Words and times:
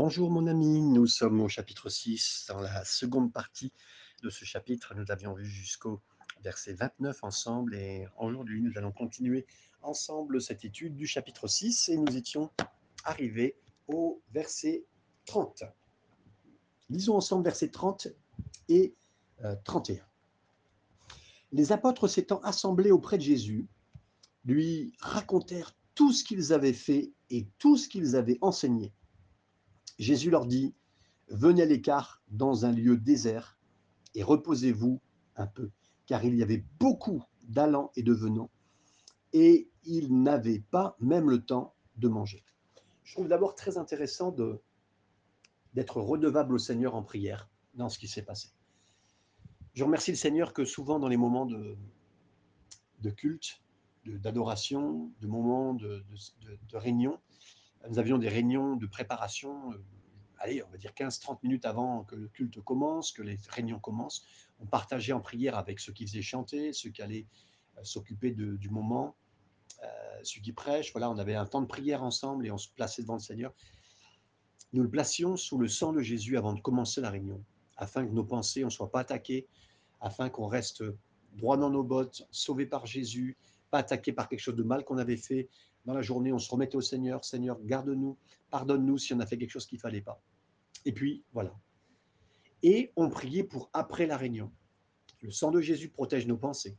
Bonjour 0.00 0.30
mon 0.30 0.46
ami, 0.46 0.80
nous 0.80 1.08
sommes 1.08 1.40
au 1.40 1.48
chapitre 1.48 1.88
6, 1.88 2.44
dans 2.50 2.60
la 2.60 2.84
seconde 2.84 3.32
partie 3.32 3.72
de 4.22 4.30
ce 4.30 4.44
chapitre. 4.44 4.94
Nous 4.94 5.04
l'avions 5.08 5.34
vu 5.34 5.44
jusqu'au 5.44 6.00
verset 6.44 6.74
29 6.74 7.24
ensemble 7.24 7.74
et 7.74 8.06
aujourd'hui 8.16 8.62
nous 8.62 8.78
allons 8.78 8.92
continuer 8.92 9.44
ensemble 9.82 10.40
cette 10.40 10.64
étude 10.64 10.94
du 10.94 11.08
chapitre 11.08 11.48
6 11.48 11.88
et 11.88 11.96
nous 11.96 12.16
étions 12.16 12.48
arrivés 13.02 13.56
au 13.88 14.22
verset 14.30 14.84
30. 15.26 15.64
Lisons 16.90 17.16
ensemble 17.16 17.42
versets 17.42 17.70
30 17.70 18.06
et 18.68 18.94
31. 19.64 19.96
Euh, 19.96 19.98
Les 21.50 21.72
apôtres 21.72 22.06
s'étant 22.06 22.38
assemblés 22.42 22.92
auprès 22.92 23.18
de 23.18 23.22
Jésus, 23.22 23.66
lui 24.44 24.94
racontèrent 25.00 25.74
tout 25.96 26.12
ce 26.12 26.22
qu'ils 26.22 26.52
avaient 26.52 26.72
fait 26.72 27.10
et 27.30 27.48
tout 27.58 27.76
ce 27.76 27.88
qu'ils 27.88 28.14
avaient 28.14 28.38
enseigné. 28.42 28.92
Jésus 29.98 30.30
leur 30.30 30.46
dit, 30.46 30.74
venez 31.28 31.62
à 31.62 31.66
l'écart 31.66 32.22
dans 32.28 32.64
un 32.64 32.72
lieu 32.72 32.96
désert 32.96 33.58
et 34.14 34.22
reposez-vous 34.22 35.00
un 35.36 35.46
peu, 35.46 35.70
car 36.06 36.24
il 36.24 36.36
y 36.36 36.42
avait 36.42 36.64
beaucoup 36.78 37.22
d'allants 37.42 37.90
et 37.96 38.02
de 38.02 38.12
venants, 38.12 38.50
et 39.32 39.70
ils 39.84 40.22
n'avaient 40.22 40.62
pas 40.70 40.96
même 41.00 41.30
le 41.30 41.44
temps 41.44 41.74
de 41.96 42.08
manger. 42.08 42.44
Je 43.04 43.14
trouve 43.14 43.28
d'abord 43.28 43.54
très 43.54 43.78
intéressant 43.78 44.34
d'être 45.74 46.00
redevable 46.00 46.54
au 46.54 46.58
Seigneur 46.58 46.94
en 46.94 47.02
prière 47.02 47.48
dans 47.74 47.88
ce 47.88 47.98
qui 47.98 48.08
s'est 48.08 48.22
passé. 48.22 48.48
Je 49.74 49.84
remercie 49.84 50.10
le 50.10 50.16
Seigneur 50.16 50.52
que 50.52 50.64
souvent 50.64 50.98
dans 50.98 51.08
les 51.08 51.16
moments 51.16 51.46
de, 51.46 51.76
culte, 53.10 53.62
d'adoration, 54.04 55.10
de, 55.20 55.26
moments 55.26 55.74
de 55.74 56.02
réunion, 56.72 57.18
nous 57.88 57.98
avions 57.98 58.18
des 58.18 58.28
réunions 58.28 58.76
de 58.76 58.86
préparation, 58.86 59.72
euh, 59.72 59.82
allez, 60.38 60.62
on 60.62 60.68
va 60.70 60.76
dire 60.76 60.92
15-30 60.92 61.38
minutes 61.42 61.64
avant 61.64 62.04
que 62.04 62.16
le 62.16 62.28
culte 62.28 62.60
commence, 62.60 63.12
que 63.12 63.22
les 63.22 63.38
réunions 63.48 63.78
commencent. 63.78 64.24
On 64.60 64.66
partageait 64.66 65.12
en 65.12 65.20
prière 65.20 65.56
avec 65.56 65.80
ceux 65.80 65.92
qui 65.92 66.06
faisaient 66.06 66.22
chanter, 66.22 66.72
ceux 66.72 66.90
qui 66.90 67.02
allaient 67.02 67.26
euh, 67.76 67.84
s'occuper 67.84 68.30
du 68.32 68.68
moment, 68.70 69.16
euh, 69.82 69.86
ceux 70.22 70.40
qui 70.40 70.52
prêchent. 70.52 70.92
Voilà, 70.92 71.10
on 71.10 71.18
avait 71.18 71.34
un 71.34 71.46
temps 71.46 71.60
de 71.60 71.66
prière 71.66 72.02
ensemble 72.02 72.46
et 72.46 72.50
on 72.50 72.58
se 72.58 72.68
plaçait 72.68 73.02
devant 73.02 73.14
le 73.14 73.20
Seigneur. 73.20 73.52
Nous 74.72 74.82
le 74.82 74.90
placions 74.90 75.36
sous 75.36 75.58
le 75.58 75.68
sang 75.68 75.92
de 75.92 76.00
Jésus 76.00 76.36
avant 76.36 76.52
de 76.52 76.60
commencer 76.60 77.00
la 77.00 77.10
réunion, 77.10 77.42
afin 77.76 78.06
que 78.06 78.12
nos 78.12 78.24
pensées 78.24 78.64
ne 78.64 78.70
soient 78.70 78.90
pas 78.90 79.00
attaquées, 79.00 79.46
afin 80.00 80.28
qu'on 80.28 80.46
reste 80.46 80.84
droit 81.32 81.56
dans 81.56 81.70
nos 81.70 81.82
bottes, 81.82 82.26
sauvés 82.30 82.66
par 82.66 82.84
Jésus, 82.84 83.36
pas 83.70 83.78
attaqués 83.78 84.12
par 84.12 84.28
quelque 84.28 84.40
chose 84.40 84.56
de 84.56 84.62
mal 84.62 84.84
qu'on 84.84 84.98
avait 84.98 85.16
fait, 85.16 85.48
dans 85.88 85.94
la 85.94 86.02
journée, 86.02 86.34
on 86.34 86.38
se 86.38 86.50
remettait 86.50 86.76
au 86.76 86.82
Seigneur, 86.82 87.24
Seigneur, 87.24 87.58
garde-nous, 87.64 88.18
pardonne-nous 88.50 88.98
si 88.98 89.14
on 89.14 89.20
a 89.20 89.26
fait 89.26 89.38
quelque 89.38 89.52
chose 89.52 89.64
qu'il 89.64 89.78
ne 89.78 89.80
fallait 89.80 90.02
pas. 90.02 90.22
Et 90.84 90.92
puis, 90.92 91.24
voilà. 91.32 91.58
Et 92.62 92.92
on 92.94 93.08
priait 93.08 93.42
pour 93.42 93.70
après 93.72 94.06
la 94.06 94.18
réunion. 94.18 94.52
Le 95.22 95.30
sang 95.30 95.50
de 95.50 95.62
Jésus 95.62 95.88
protège 95.88 96.26
nos 96.26 96.36
pensées. 96.36 96.76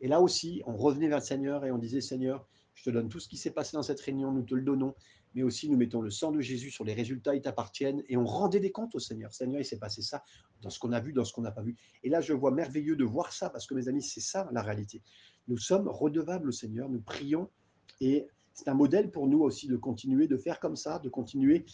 Et 0.00 0.06
là 0.06 0.20
aussi, 0.20 0.62
on 0.66 0.76
revenait 0.76 1.08
vers 1.08 1.18
le 1.18 1.24
Seigneur 1.24 1.64
et 1.64 1.72
on 1.72 1.78
disait, 1.78 2.00
Seigneur, 2.00 2.46
je 2.74 2.84
te 2.84 2.90
donne 2.90 3.08
tout 3.08 3.18
ce 3.18 3.28
qui 3.28 3.38
s'est 3.38 3.50
passé 3.50 3.76
dans 3.76 3.82
cette 3.82 4.00
réunion, 4.00 4.30
nous 4.30 4.44
te 4.44 4.54
le 4.54 4.62
donnons, 4.62 4.94
mais 5.34 5.42
aussi 5.42 5.68
nous 5.68 5.76
mettons 5.76 6.00
le 6.00 6.10
sang 6.10 6.30
de 6.30 6.40
Jésus 6.40 6.70
sur 6.70 6.84
les 6.84 6.94
résultats, 6.94 7.34
ils 7.34 7.42
t'appartiennent, 7.42 8.04
et 8.08 8.16
on 8.16 8.24
rendait 8.24 8.60
des 8.60 8.70
comptes 8.70 8.94
au 8.94 9.00
Seigneur. 9.00 9.34
Seigneur, 9.34 9.60
il 9.60 9.64
s'est 9.64 9.80
passé 9.80 10.00
ça 10.00 10.22
dans 10.62 10.70
ce 10.70 10.78
qu'on 10.78 10.92
a 10.92 11.00
vu, 11.00 11.12
dans 11.12 11.24
ce 11.24 11.32
qu'on 11.32 11.42
n'a 11.42 11.50
pas 11.50 11.62
vu. 11.62 11.76
Et 12.04 12.08
là, 12.08 12.20
je 12.20 12.34
vois 12.34 12.52
merveilleux 12.52 12.94
de 12.94 13.04
voir 13.04 13.32
ça, 13.32 13.50
parce 13.50 13.66
que 13.66 13.74
mes 13.74 13.88
amis, 13.88 14.02
c'est 14.02 14.20
ça 14.20 14.48
la 14.52 14.62
réalité. 14.62 15.02
Nous 15.48 15.58
sommes 15.58 15.88
redevables 15.88 16.50
au 16.50 16.52
Seigneur, 16.52 16.88
nous 16.88 17.00
prions 17.00 17.50
et 18.00 18.26
c'est 18.54 18.68
un 18.68 18.74
modèle 18.74 19.10
pour 19.10 19.26
nous 19.26 19.40
aussi 19.40 19.66
de 19.66 19.76
continuer 19.76 20.28
de 20.28 20.36
faire 20.36 20.60
comme 20.60 20.76
ça, 20.76 20.98
de 21.00 21.08
continuer. 21.08 21.66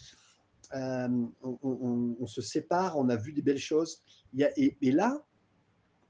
Euh, 0.74 1.26
on, 1.42 2.26
se 2.26 2.40
sépare, 2.40 2.98
on 2.98 3.08
a 3.08 3.16
vu 3.16 3.32
des 3.32 3.42
belles 3.42 3.58
choses. 3.58 4.02
et, 4.34 4.90
là, 4.90 5.24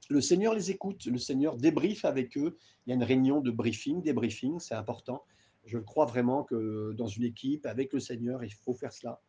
le 0.09 0.21
Seigneur 0.21 0.53
les 0.53 0.71
écoute, 0.71 1.05
le 1.05 1.17
Seigneur 1.17 1.57
débriefe 1.57 2.05
avec 2.05 2.37
eux. 2.37 2.57
Il 2.85 2.89
y 2.89 2.93
a 2.93 2.95
une 2.95 3.03
réunion 3.03 3.41
de 3.41 3.51
briefing, 3.51 4.01
des 4.01 4.13
briefings, 4.13 4.59
c'est 4.59 4.75
important. 4.75 5.23
Je 5.65 5.77
crois 5.77 6.05
vraiment 6.05 6.43
que 6.43 6.93
dans 6.97 7.07
une 7.07 7.23
équipe, 7.23 7.65
avec 7.65 7.93
le 7.93 7.99
Seigneur, 7.99 8.43
il 8.43 8.53
faut 8.53 8.73
faire 8.73 8.91
cela. 8.91 9.21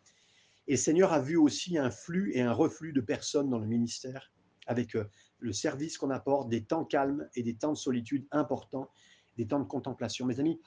Et 0.67 0.73
le 0.73 0.79
Seigneur 0.79 1.13
a 1.13 1.21
vu 1.21 1.37
aussi 1.37 1.77
un 1.77 1.91
flux 1.91 2.33
et 2.35 2.41
un 2.41 2.53
reflux 2.53 2.93
de 2.93 3.01
personnes 3.01 3.51
dans 3.51 3.59
le 3.59 3.67
ministère, 3.67 4.33
avec 4.67 4.97
euh, 4.97 5.05
le 5.39 5.53
service 5.53 5.99
qu'on 5.99 6.11
apporte, 6.11 6.49
des 6.49 6.65
temps 6.65 6.85
calmes 6.85 7.29
et 7.35 7.43
des 7.43 7.55
temps 7.55 7.73
de 7.73 7.79
solitude 7.79 8.27
importants, 8.31 8.89
des 9.37 9.47
temps 9.47 9.61
de 9.61 9.65
contemplation. 9.65 10.25
Mes 10.27 10.41
amis, 10.41 10.61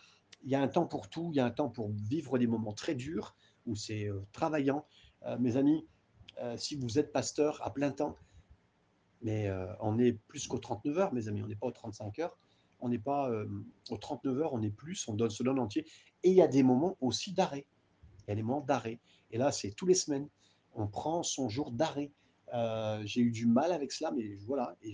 il 0.45 0.51
y 0.51 0.55
a 0.55 0.61
un 0.61 0.67
temps 0.67 0.85
pour 0.85 1.09
tout, 1.09 1.29
il 1.33 1.37
y 1.37 1.39
a 1.39 1.45
un 1.45 1.51
temps 1.51 1.69
pour 1.69 1.89
vivre 1.89 2.37
des 2.37 2.47
moments 2.47 2.73
très 2.73 2.93
durs, 2.93 3.35
où 3.65 3.75
c'est 3.75 4.05
euh, 4.05 4.21
travaillant. 4.31 4.85
Euh, 5.23 5.37
mes 5.39 5.57
amis, 5.57 5.87
euh, 6.39 6.55
si 6.55 6.75
vous 6.75 6.99
êtes 6.99 7.11
pasteur 7.11 7.65
à 7.65 7.73
plein 7.73 7.91
temps, 7.91 8.15
mais 9.21 9.49
on 9.79 9.97
est 9.97 10.11
plus 10.11 10.47
qu'aux 10.47 10.59
39 10.59 10.97
heures, 10.99 11.13
mes 11.13 11.27
amis, 11.27 11.41
on 11.41 11.47
n'est 11.47 11.55
pas 11.55 11.65
aux 11.65 11.71
35 11.71 12.19
heures, 12.19 12.37
on 12.79 12.89
n'est 12.89 12.99
pas 12.99 13.31
aux 13.89 13.97
39 13.97 14.39
heures, 14.39 14.53
on 14.53 14.61
est 14.61 14.69
plus, 14.69 15.07
on 15.07 15.15
donne, 15.15 15.31
se 15.31 15.41
donne 15.41 15.57
entier. 15.57 15.83
Et 16.21 16.29
il 16.29 16.35
y 16.35 16.43
a 16.43 16.47
des 16.47 16.61
moments 16.61 16.95
aussi 17.01 17.33
d'arrêt. 17.33 17.65
Il 18.19 18.29
y 18.29 18.31
a 18.33 18.35
des 18.35 18.43
moments 18.43 18.61
d'arrêt. 18.61 18.99
Et 19.31 19.39
là, 19.39 19.51
c'est 19.51 19.71
tous 19.71 19.87
les 19.87 19.95
semaines. 19.95 20.29
On 20.75 20.85
prend 20.85 21.23
son 21.23 21.49
jour 21.49 21.71
d'arrêt. 21.71 22.11
J'ai 23.05 23.21
eu 23.21 23.31
du 23.31 23.47
mal 23.47 23.71
avec 23.71 23.91
cela, 23.91 24.11
mais 24.11 24.35
voilà. 24.45 24.75
Et, 24.83 24.93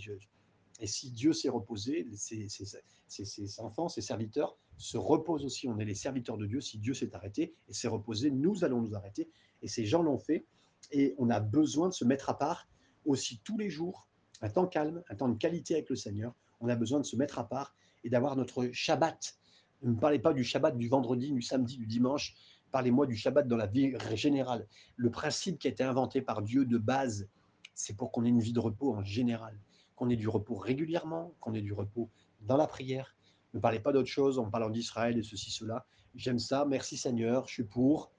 si 0.87 1.11
Dieu 1.11 1.33
s'est 1.33 1.49
reposé, 1.49 2.07
ses 2.15 3.59
enfants, 3.59 3.89
ses 3.89 4.01
serviteurs 4.01 4.55
se 4.81 4.97
repose 4.97 5.45
aussi. 5.45 5.67
On 5.67 5.77
est 5.79 5.85
les 5.85 5.95
serviteurs 5.95 6.37
de 6.37 6.45
Dieu. 6.45 6.61
Si 6.61 6.77
Dieu 6.77 6.93
s'est 6.93 7.15
arrêté 7.15 7.53
et 7.67 7.73
s'est 7.73 7.87
reposé, 7.87 8.31
nous 8.31 8.63
allons 8.63 8.81
nous 8.81 8.95
arrêter. 8.95 9.29
Et 9.61 9.67
ces 9.67 9.85
gens 9.85 10.01
l'ont 10.01 10.17
fait. 10.17 10.45
Et 10.91 11.15
on 11.17 11.29
a 11.29 11.39
besoin 11.39 11.89
de 11.89 11.93
se 11.93 12.03
mettre 12.03 12.29
à 12.29 12.37
part 12.37 12.67
aussi 13.05 13.39
tous 13.43 13.57
les 13.57 13.69
jours, 13.69 14.07
un 14.41 14.49
temps 14.49 14.67
calme, 14.67 15.03
un 15.09 15.15
temps 15.15 15.29
de 15.29 15.37
qualité 15.37 15.75
avec 15.75 15.89
le 15.89 15.95
Seigneur. 15.95 16.33
On 16.59 16.67
a 16.69 16.75
besoin 16.75 16.99
de 16.99 17.05
se 17.05 17.15
mettre 17.15 17.39
à 17.39 17.47
part 17.47 17.75
et 18.03 18.09
d'avoir 18.09 18.35
notre 18.35 18.69
Shabbat. 18.71 19.37
Ne 19.83 19.91
me 19.91 19.99
parlez 19.99 20.19
pas 20.19 20.33
du 20.33 20.43
Shabbat 20.43 20.77
du 20.77 20.87
vendredi, 20.87 21.31
du 21.31 21.41
samedi, 21.41 21.77
du 21.77 21.85
dimanche. 21.85 22.35
Parlez-moi 22.71 23.05
du 23.05 23.15
Shabbat 23.15 23.47
dans 23.47 23.57
la 23.57 23.67
vie 23.67 23.93
générale. 24.15 24.67
Le 24.95 25.11
principe 25.11 25.59
qui 25.59 25.67
a 25.67 25.71
été 25.71 25.83
inventé 25.83 26.21
par 26.21 26.41
Dieu 26.41 26.65
de 26.65 26.77
base, 26.77 27.27
c'est 27.73 27.95
pour 27.95 28.11
qu'on 28.11 28.25
ait 28.25 28.29
une 28.29 28.39
vie 28.39 28.53
de 28.53 28.59
repos 28.59 28.93
en 28.93 29.03
général, 29.03 29.59
qu'on 29.95 30.09
ait 30.09 30.15
du 30.15 30.27
repos 30.27 30.55
régulièrement, 30.55 31.33
qu'on 31.39 31.53
ait 31.53 31.61
du 31.61 31.73
repos 31.73 32.09
dans 32.41 32.57
la 32.57 32.67
prière, 32.67 33.15
ne 33.53 33.59
parlez 33.59 33.79
pas 33.79 33.91
d'autre 33.91 34.09
chose 34.09 34.39
en 34.39 34.49
parlant 34.49 34.69
d'Israël 34.69 35.17
et 35.17 35.23
ceci, 35.23 35.51
cela. 35.51 35.85
J'aime 36.15 36.39
ça, 36.39 36.65
merci 36.65 36.97
Seigneur, 36.97 37.47
je 37.47 37.53
suis 37.53 37.63
pour. 37.63 38.11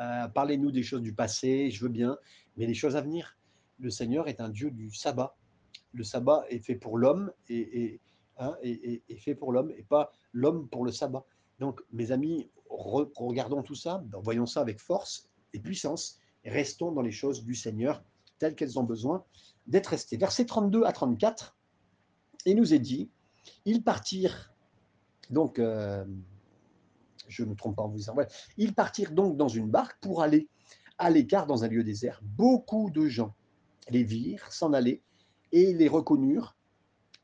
Euh, 0.00 0.28
parlez-nous 0.28 0.70
des 0.70 0.82
choses 0.82 1.02
du 1.02 1.12
passé, 1.12 1.70
je 1.70 1.82
veux 1.82 1.90
bien, 1.90 2.18
mais 2.56 2.66
les 2.66 2.74
choses 2.74 2.96
à 2.96 3.00
venir. 3.00 3.36
Le 3.78 3.90
Seigneur 3.90 4.28
est 4.28 4.40
un 4.40 4.48
Dieu 4.48 4.70
du 4.70 4.92
sabbat. 4.92 5.36
Le 5.92 6.04
sabbat 6.04 6.44
est 6.48 6.60
fait 6.60 6.74
pour 6.74 6.98
l'homme 6.98 7.32
et, 7.48 8.00
hein, 8.38 8.56
fait 9.18 9.34
pour 9.34 9.52
l'homme 9.52 9.72
et 9.76 9.82
pas 9.82 10.12
l'homme 10.32 10.68
pour 10.68 10.84
le 10.84 10.92
sabbat. 10.92 11.24
Donc, 11.58 11.80
mes 11.92 12.12
amis, 12.12 12.50
regardons 12.68 13.62
tout 13.62 13.74
ça, 13.74 14.04
voyons 14.22 14.46
ça 14.46 14.60
avec 14.60 14.80
force 14.80 15.28
et 15.52 15.60
puissance, 15.60 16.18
restons 16.44 16.92
dans 16.92 17.02
les 17.02 17.12
choses 17.12 17.44
du 17.44 17.54
Seigneur 17.54 18.02
telles 18.38 18.54
qu'elles 18.54 18.78
ont 18.78 18.84
besoin 18.84 19.24
d'être 19.66 19.88
restées. 19.88 20.16
Versets 20.16 20.44
32 20.44 20.84
à 20.84 20.92
34, 20.92 21.56
il 22.44 22.56
nous 22.56 22.74
est 22.74 22.78
dit, 22.78 23.08
ils 23.64 23.82
partirent 23.82 24.52
donc, 25.30 25.58
euh, 25.58 26.04
je 27.28 27.44
ne 27.44 27.50
me 27.50 27.54
trompe 27.54 27.76
pas 27.76 27.82
en 27.82 27.88
vous 27.88 27.96
disant, 27.96 28.14
ils 28.56 28.74
partirent 28.74 29.12
donc 29.12 29.36
dans 29.36 29.48
une 29.48 29.68
barque 29.68 29.98
pour 30.00 30.22
aller 30.22 30.48
à 30.98 31.10
l'écart 31.10 31.46
dans 31.46 31.64
un 31.64 31.68
lieu 31.68 31.84
désert. 31.84 32.20
Beaucoup 32.22 32.90
de 32.90 33.06
gens 33.06 33.34
les 33.88 34.04
virent 34.04 34.52
s'en 34.52 34.72
aller 34.72 35.02
et 35.52 35.72
les 35.72 35.88
reconnurent. 35.88 36.56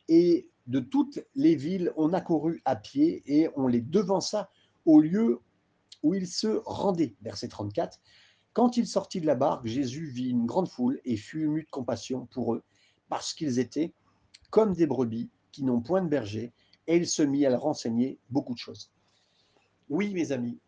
Et 0.09 0.49
de 0.67 0.81
toutes 0.81 1.25
les 1.35 1.57
villes, 1.57 1.93
on 1.97 2.13
accourut 2.13 2.61
à 2.65 2.77
pied 2.77 3.23
et 3.27 3.49
on 3.57 3.67
les 3.67 3.81
devança 3.81 4.51
au 4.85 5.01
lieu 5.01 5.41
où 6.03 6.15
ils 6.15 6.29
se 6.29 6.61
rendaient. 6.65 7.15
Verset 7.23 7.49
34. 7.49 7.99
Quand 8.53 8.77
il 8.77 8.87
sortit 8.87 9.21
de 9.21 9.27
la 9.27 9.35
barque, 9.35 9.67
Jésus 9.67 10.07
vit 10.07 10.31
une 10.31 10.47
grande 10.47 10.69
foule 10.69 11.01
et 11.05 11.17
fut 11.17 11.45
ému 11.45 11.63
de 11.63 11.71
compassion 11.71 12.27
pour 12.27 12.55
eux, 12.55 12.63
parce 13.09 13.33
qu'ils 13.33 13.59
étaient 13.59 13.95
comme 14.51 14.75
des 14.75 14.87
brebis 14.87 15.31
qui 15.53 15.65
n'ont 15.65 15.81
point 15.81 16.03
de 16.03 16.09
berger, 16.09 16.53
et 16.93 16.97
il 16.97 17.09
se 17.09 17.23
mit 17.23 17.47
à 17.47 17.57
renseigner 17.57 18.19
beaucoup 18.29 18.53
de 18.53 18.59
choses. 18.59 18.93
Oui, 19.89 20.13
mes 20.13 20.31
amis, 20.31 20.61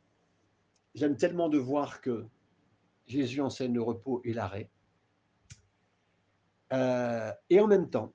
j'aime 0.94 1.18
tellement 1.18 1.50
de 1.50 1.58
voir 1.58 2.00
que 2.00 2.24
Jésus 3.06 3.42
enseigne 3.42 3.74
le 3.74 3.82
repos 3.82 4.22
et 4.24 4.32
l'arrêt. 4.32 4.70
Euh, 6.72 7.30
et 7.50 7.60
en 7.60 7.66
même 7.66 7.90
temps, 7.90 8.14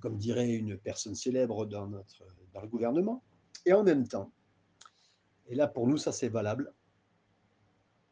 comme 0.00 0.18
dirait 0.18 0.52
une 0.52 0.76
personne 0.76 1.14
célèbre 1.14 1.64
dans, 1.64 1.86
notre, 1.86 2.26
dans 2.52 2.60
le 2.60 2.68
gouvernement, 2.68 3.24
et 3.64 3.72
en 3.72 3.84
même 3.84 4.06
temps, 4.06 4.30
et 5.46 5.54
là 5.54 5.66
pour 5.66 5.86
nous 5.86 5.96
ça 5.96 6.12
c'est 6.12 6.28
valable, 6.28 6.74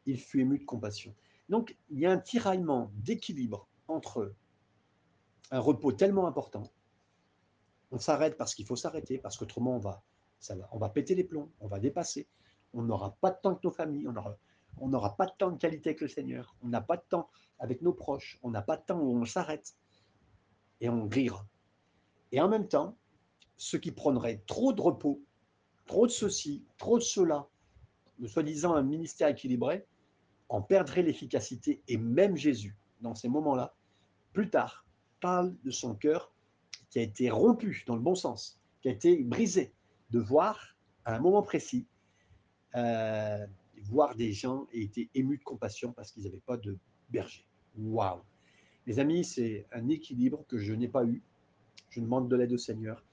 il 0.07 0.19
fut 0.19 0.41
ému 0.41 0.57
de 0.57 0.65
compassion. 0.65 1.13
Donc 1.49 1.77
il 1.91 1.99
y 1.99 2.07
a 2.07 2.11
un 2.11 2.17
tiraillement 2.17 2.91
d'équilibre 2.95 3.67
entre 3.87 4.33
un 5.51 5.59
repos 5.59 5.91
tellement 5.91 6.25
important 6.25 6.63
on 7.93 7.99
s'arrête 7.99 8.37
parce 8.37 8.55
qu'il 8.55 8.65
faut 8.65 8.75
s'arrêter, 8.75 9.19
parce 9.19 9.37
qu'autrement 9.37 9.75
on 9.75 9.79
va, 9.79 10.01
ça 10.39 10.55
va, 10.55 10.67
on 10.71 10.79
va 10.79 10.89
péter 10.89 11.13
les 11.13 11.23
plombs, 11.23 11.49
on 11.59 11.67
va 11.67 11.79
dépasser, 11.79 12.27
on 12.73 12.81
n'aura 12.81 13.15
pas 13.21 13.29
de 13.29 13.37
temps 13.39 13.53
que 13.53 13.61
nos 13.63 13.71
familles, 13.71 14.07
on 14.07 14.15
aura, 14.15 14.35
on 14.79 14.89
n'aura 14.89 15.15
pas 15.15 15.27
de 15.27 15.33
temps 15.37 15.51
de 15.51 15.57
qualité 15.57 15.91
avec 15.91 16.01
le 16.01 16.07
Seigneur, 16.07 16.55
on 16.63 16.69
n'a 16.69 16.81
pas 16.81 16.97
de 16.97 17.03
temps 17.07 17.29
avec 17.59 17.83
nos 17.83 17.93
proches, 17.93 18.39
on 18.41 18.49
n'a 18.49 18.63
pas 18.63 18.77
de 18.77 18.83
temps 18.83 18.99
où 18.99 19.15
on 19.15 19.25
s'arrête 19.25 19.75
et 20.81 20.89
on 20.89 21.05
grillera. 21.05 21.45
Et 22.31 22.41
en 22.41 22.49
même 22.49 22.67
temps, 22.67 22.97
ceux 23.57 23.77
qui 23.77 23.91
prendraient 23.91 24.41
trop 24.47 24.73
de 24.73 24.81
repos, 24.81 25.21
trop 25.85 26.07
de 26.07 26.11
ceci, 26.11 26.65
trop 26.79 26.97
de 26.97 27.03
cela, 27.03 27.47
de 28.17 28.25
soi-disant 28.25 28.73
un 28.73 28.81
ministère 28.81 29.27
équilibré, 29.27 29.85
en 30.49 30.63
perdraient 30.63 31.03
l'efficacité. 31.03 31.83
Et 31.87 31.97
même 31.97 32.35
Jésus, 32.35 32.75
dans 33.01 33.13
ces 33.13 33.29
moments-là, 33.29 33.75
plus 34.33 34.49
tard, 34.49 34.83
parle 35.21 35.55
de 35.63 35.69
son 35.69 35.93
cœur 35.93 36.32
qui 36.93 36.99
a 36.99 37.01
été 37.01 37.31
rompu 37.31 37.83
dans 37.87 37.95
le 37.95 38.03
bon 38.03 38.13
sens, 38.13 38.61
qui 38.83 38.87
a 38.87 38.91
été 38.91 39.23
brisé, 39.23 39.73
de 40.11 40.19
voir 40.19 40.77
à 41.05 41.15
un 41.15 41.19
moment 41.19 41.41
précis, 41.41 41.87
euh, 42.75 43.47
voir 43.81 44.15
des 44.15 44.31
gens 44.31 44.67
et 44.71 44.83
été 44.83 45.09
émus 45.15 45.39
de 45.39 45.43
compassion 45.43 45.91
parce 45.91 46.11
qu'ils 46.11 46.23
n'avaient 46.25 46.43
pas 46.45 46.55
de 46.55 46.77
berger. 47.09 47.47
Waouh 47.79 48.21
Les 48.85 48.99
amis, 48.99 49.25
c'est 49.25 49.65
un 49.71 49.89
équilibre 49.89 50.45
que 50.47 50.59
je 50.59 50.71
n'ai 50.71 50.87
pas 50.87 51.03
eu. 51.03 51.23
Je 51.89 51.99
demande 51.99 52.29
de 52.29 52.35
l'aide 52.35 52.53
au 52.53 52.59
Seigneur. 52.59 53.03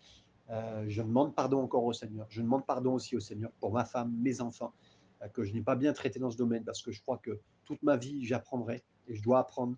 Euh, 0.50 0.84
je 0.86 1.00
demande 1.00 1.34
pardon 1.34 1.62
encore 1.62 1.84
au 1.84 1.94
Seigneur. 1.94 2.26
Je 2.28 2.42
demande 2.42 2.66
pardon 2.66 2.92
aussi 2.92 3.16
au 3.16 3.20
Seigneur 3.20 3.50
pour 3.60 3.72
ma 3.72 3.86
femme, 3.86 4.14
mes 4.20 4.42
enfants, 4.42 4.74
euh, 5.22 5.28
que 5.28 5.42
je 5.42 5.54
n'ai 5.54 5.62
pas 5.62 5.74
bien 5.74 5.94
traité 5.94 6.18
dans 6.18 6.30
ce 6.30 6.36
domaine 6.36 6.64
parce 6.64 6.82
que 6.82 6.92
je 6.92 7.00
crois 7.00 7.16
que 7.16 7.40
toute 7.64 7.82
ma 7.82 7.96
vie, 7.96 8.26
j'apprendrai 8.26 8.84
et 9.08 9.14
je 9.14 9.22
dois 9.22 9.38
apprendre. 9.38 9.74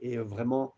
Et 0.00 0.18
vraiment, 0.18 0.74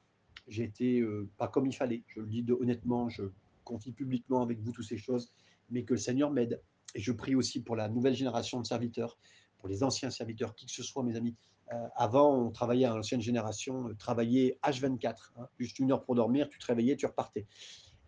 j'ai 0.48 0.64
été 0.64 1.00
euh, 1.00 1.28
pas 1.36 1.48
comme 1.48 1.66
il 1.66 1.74
fallait. 1.74 2.02
Je 2.08 2.20
le 2.20 2.26
dis 2.26 2.44
honnêtement, 2.50 3.08
je 3.08 3.24
confie 3.64 3.92
publiquement 3.92 4.42
avec 4.42 4.58
vous 4.60 4.72
toutes 4.72 4.86
ces 4.86 4.96
choses, 4.96 5.32
mais 5.70 5.84
que 5.84 5.94
le 5.94 5.98
Seigneur 5.98 6.30
m'aide. 6.30 6.62
Et 6.94 7.00
je 7.00 7.12
prie 7.12 7.34
aussi 7.34 7.62
pour 7.62 7.76
la 7.76 7.88
nouvelle 7.88 8.14
génération 8.14 8.60
de 8.60 8.66
serviteurs, 8.66 9.18
pour 9.58 9.68
les 9.68 9.82
anciens 9.82 10.10
serviteurs, 10.10 10.54
qui 10.54 10.66
que 10.66 10.72
ce 10.72 10.82
soit, 10.82 11.02
mes 11.02 11.16
amis. 11.16 11.36
Euh, 11.72 11.86
avant, 11.96 12.34
on 12.34 12.50
travaillait 12.50 12.86
à 12.86 12.94
l'ancienne 12.94 13.20
génération, 13.20 13.88
euh, 13.88 13.94
travailler 13.94 14.58
H24, 14.62 15.32
hein, 15.36 15.48
juste 15.58 15.78
une 15.78 15.92
heure 15.92 16.02
pour 16.02 16.14
dormir, 16.14 16.48
tu 16.48 16.58
te 16.58 16.64
réveillais, 16.64 16.96
tu 16.96 17.04
repartais. 17.04 17.46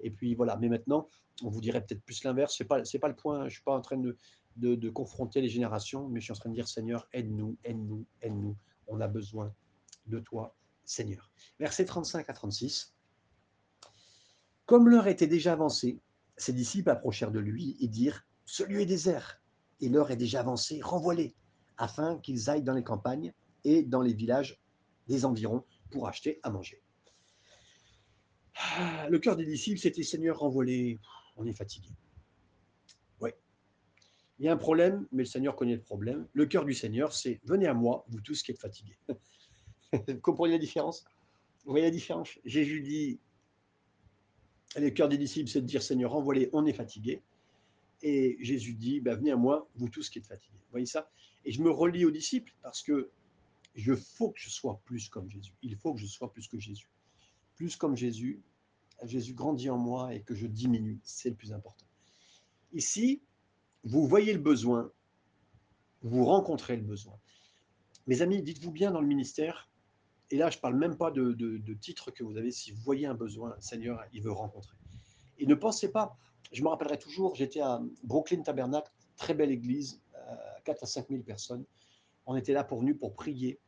Et 0.00 0.10
puis 0.10 0.34
voilà. 0.34 0.56
Mais 0.56 0.70
maintenant, 0.70 1.08
on 1.42 1.50
vous 1.50 1.60
dirait 1.60 1.84
peut-être 1.84 2.02
plus 2.02 2.24
l'inverse. 2.24 2.54
C'est 2.56 2.64
pas, 2.64 2.84
c'est 2.86 2.98
pas 2.98 3.08
le 3.08 3.16
point. 3.16 3.48
Je 3.48 3.54
suis 3.54 3.62
pas 3.62 3.76
en 3.76 3.82
train 3.82 3.98
de, 3.98 4.16
de 4.56 4.88
confronter 4.88 5.42
les 5.42 5.50
générations, 5.50 6.08
mais 6.08 6.20
je 6.20 6.24
suis 6.24 6.32
en 6.32 6.36
train 6.36 6.48
de 6.48 6.54
dire 6.54 6.68
Seigneur, 6.68 7.06
aide-nous, 7.12 7.58
aide-nous, 7.64 8.06
aide-nous. 8.22 8.56
On 8.86 8.98
a 9.02 9.08
besoin 9.08 9.52
de 10.06 10.18
toi 10.20 10.56
Seigneur. 10.90 11.30
Versets 11.60 11.84
35 11.84 12.28
à 12.28 12.32
36. 12.32 12.94
Comme 14.66 14.88
l'heure 14.88 15.06
était 15.06 15.28
déjà 15.28 15.52
avancée, 15.52 16.00
ses 16.36 16.52
disciples 16.52 16.90
approchèrent 16.90 17.30
de 17.30 17.38
lui 17.38 17.76
et 17.80 17.86
dirent 17.86 18.26
Ce 18.44 18.64
lieu 18.64 18.80
est 18.80 18.86
désert, 18.86 19.40
et 19.80 19.88
l'heure 19.88 20.10
est 20.10 20.16
déjà 20.16 20.40
avancée, 20.40 20.80
renvoie-les, 20.82 21.36
afin 21.76 22.18
qu'ils 22.18 22.50
aillent 22.50 22.64
dans 22.64 22.74
les 22.74 22.82
campagnes 22.82 23.32
et 23.62 23.82
dans 23.84 24.02
les 24.02 24.12
villages 24.12 24.60
des 25.06 25.24
environs 25.24 25.64
pour 25.92 26.08
acheter 26.08 26.40
à 26.42 26.50
manger. 26.50 26.82
Ah, 28.56 29.08
le 29.08 29.18
cœur 29.20 29.36
des 29.36 29.46
disciples, 29.46 29.78
c'était 29.78 30.02
Seigneur, 30.02 30.40
renvoie-les, 30.40 30.98
on 31.36 31.46
est 31.46 31.52
fatigué. 31.52 31.90
Oui. 33.20 33.30
Il 34.40 34.46
y 34.46 34.48
a 34.48 34.52
un 34.52 34.56
problème, 34.56 35.06
mais 35.12 35.22
le 35.22 35.28
Seigneur 35.28 35.54
connaît 35.54 35.76
le 35.76 35.82
problème. 35.82 36.26
Le 36.32 36.46
cœur 36.46 36.64
du 36.64 36.74
Seigneur, 36.74 37.14
c'est 37.14 37.40
Venez 37.44 37.68
à 37.68 37.74
moi, 37.74 38.04
vous 38.08 38.20
tous 38.20 38.42
qui 38.42 38.50
êtes 38.50 38.60
fatigués. 38.60 38.98
Vous 39.92 40.18
comprenez 40.22 40.52
la 40.52 40.58
différence? 40.58 41.04
Vous 41.64 41.72
voyez 41.72 41.84
la 41.84 41.90
différence? 41.90 42.38
Jésus 42.44 42.80
dit, 42.80 43.18
le 44.76 44.90
cœur 44.90 45.08
des 45.08 45.18
disciples, 45.18 45.50
c'est 45.50 45.60
de 45.60 45.66
dire 45.66 45.82
Seigneur, 45.82 46.14
envoie-les, 46.14 46.48
on 46.52 46.64
est 46.66 46.72
fatigué. 46.72 47.22
Et 48.02 48.38
Jésus 48.40 48.74
dit, 48.74 49.00
bah, 49.00 49.14
venez 49.14 49.30
à 49.30 49.36
moi, 49.36 49.68
vous 49.74 49.88
tous 49.88 50.08
qui 50.08 50.18
êtes 50.18 50.26
fatigués. 50.26 50.58
Vous 50.58 50.70
voyez 50.70 50.86
ça? 50.86 51.10
Et 51.44 51.52
je 51.52 51.62
me 51.62 51.70
relie 51.70 52.04
aux 52.04 52.10
disciples 52.10 52.54
parce 52.62 52.82
que 52.82 53.10
je 53.74 53.94
faut 53.94 54.30
que 54.30 54.40
je 54.40 54.50
sois 54.50 54.80
plus 54.84 55.08
comme 55.08 55.30
Jésus. 55.30 55.52
Il 55.62 55.76
faut 55.76 55.94
que 55.94 56.00
je 56.00 56.06
sois 56.06 56.32
plus 56.32 56.48
que 56.48 56.58
Jésus. 56.58 56.88
Plus 57.56 57.76
comme 57.76 57.96
Jésus. 57.96 58.42
Jésus 59.04 59.34
grandit 59.34 59.70
en 59.70 59.78
moi 59.78 60.14
et 60.14 60.22
que 60.22 60.34
je 60.34 60.46
diminue. 60.46 61.00
C'est 61.02 61.30
le 61.30 61.34
plus 61.34 61.52
important. 61.52 61.86
Ici, 62.72 63.22
vous 63.84 64.06
voyez 64.06 64.32
le 64.32 64.38
besoin, 64.38 64.92
vous 66.02 66.24
rencontrez 66.24 66.76
le 66.76 66.82
besoin. 66.82 67.18
Mes 68.06 68.22
amis, 68.22 68.42
dites-vous 68.42 68.70
bien 68.70 68.90
dans 68.90 69.00
le 69.00 69.06
ministère, 69.06 69.69
et 70.30 70.36
là, 70.36 70.50
je 70.50 70.56
ne 70.56 70.60
parle 70.60 70.76
même 70.76 70.96
pas 70.96 71.10
de, 71.10 71.32
de, 71.32 71.74
titre 71.74 72.10
que 72.10 72.22
vous 72.22 72.36
avez. 72.36 72.52
Si 72.52 72.70
vous 72.70 72.80
voyez 72.82 73.06
un 73.06 73.14
besoin, 73.14 73.56
Seigneur, 73.58 74.04
il 74.12 74.22
veut 74.22 74.30
rencontrer. 74.30 74.76
Et 75.38 75.46
ne 75.46 75.54
pensez 75.54 75.90
pas, 75.90 76.16
je 76.52 76.62
me 76.62 76.68
rappellerai 76.68 76.98
toujours, 76.98 77.34
j'étais 77.34 77.60
à 77.60 77.80
Brooklyn 78.04 78.42
Tabernacle, 78.42 78.92
très 79.16 79.34
belle 79.34 79.50
église, 79.50 80.00
4 80.64 80.82
à 80.82 80.86
5 80.86 81.08
000 81.08 81.22
personnes. 81.22 81.64
On 82.26 82.36
était 82.36 82.52
là 82.52 82.64
pour 82.64 82.82
nous 82.82 82.94
pour 82.94 83.14
prier 83.14 83.58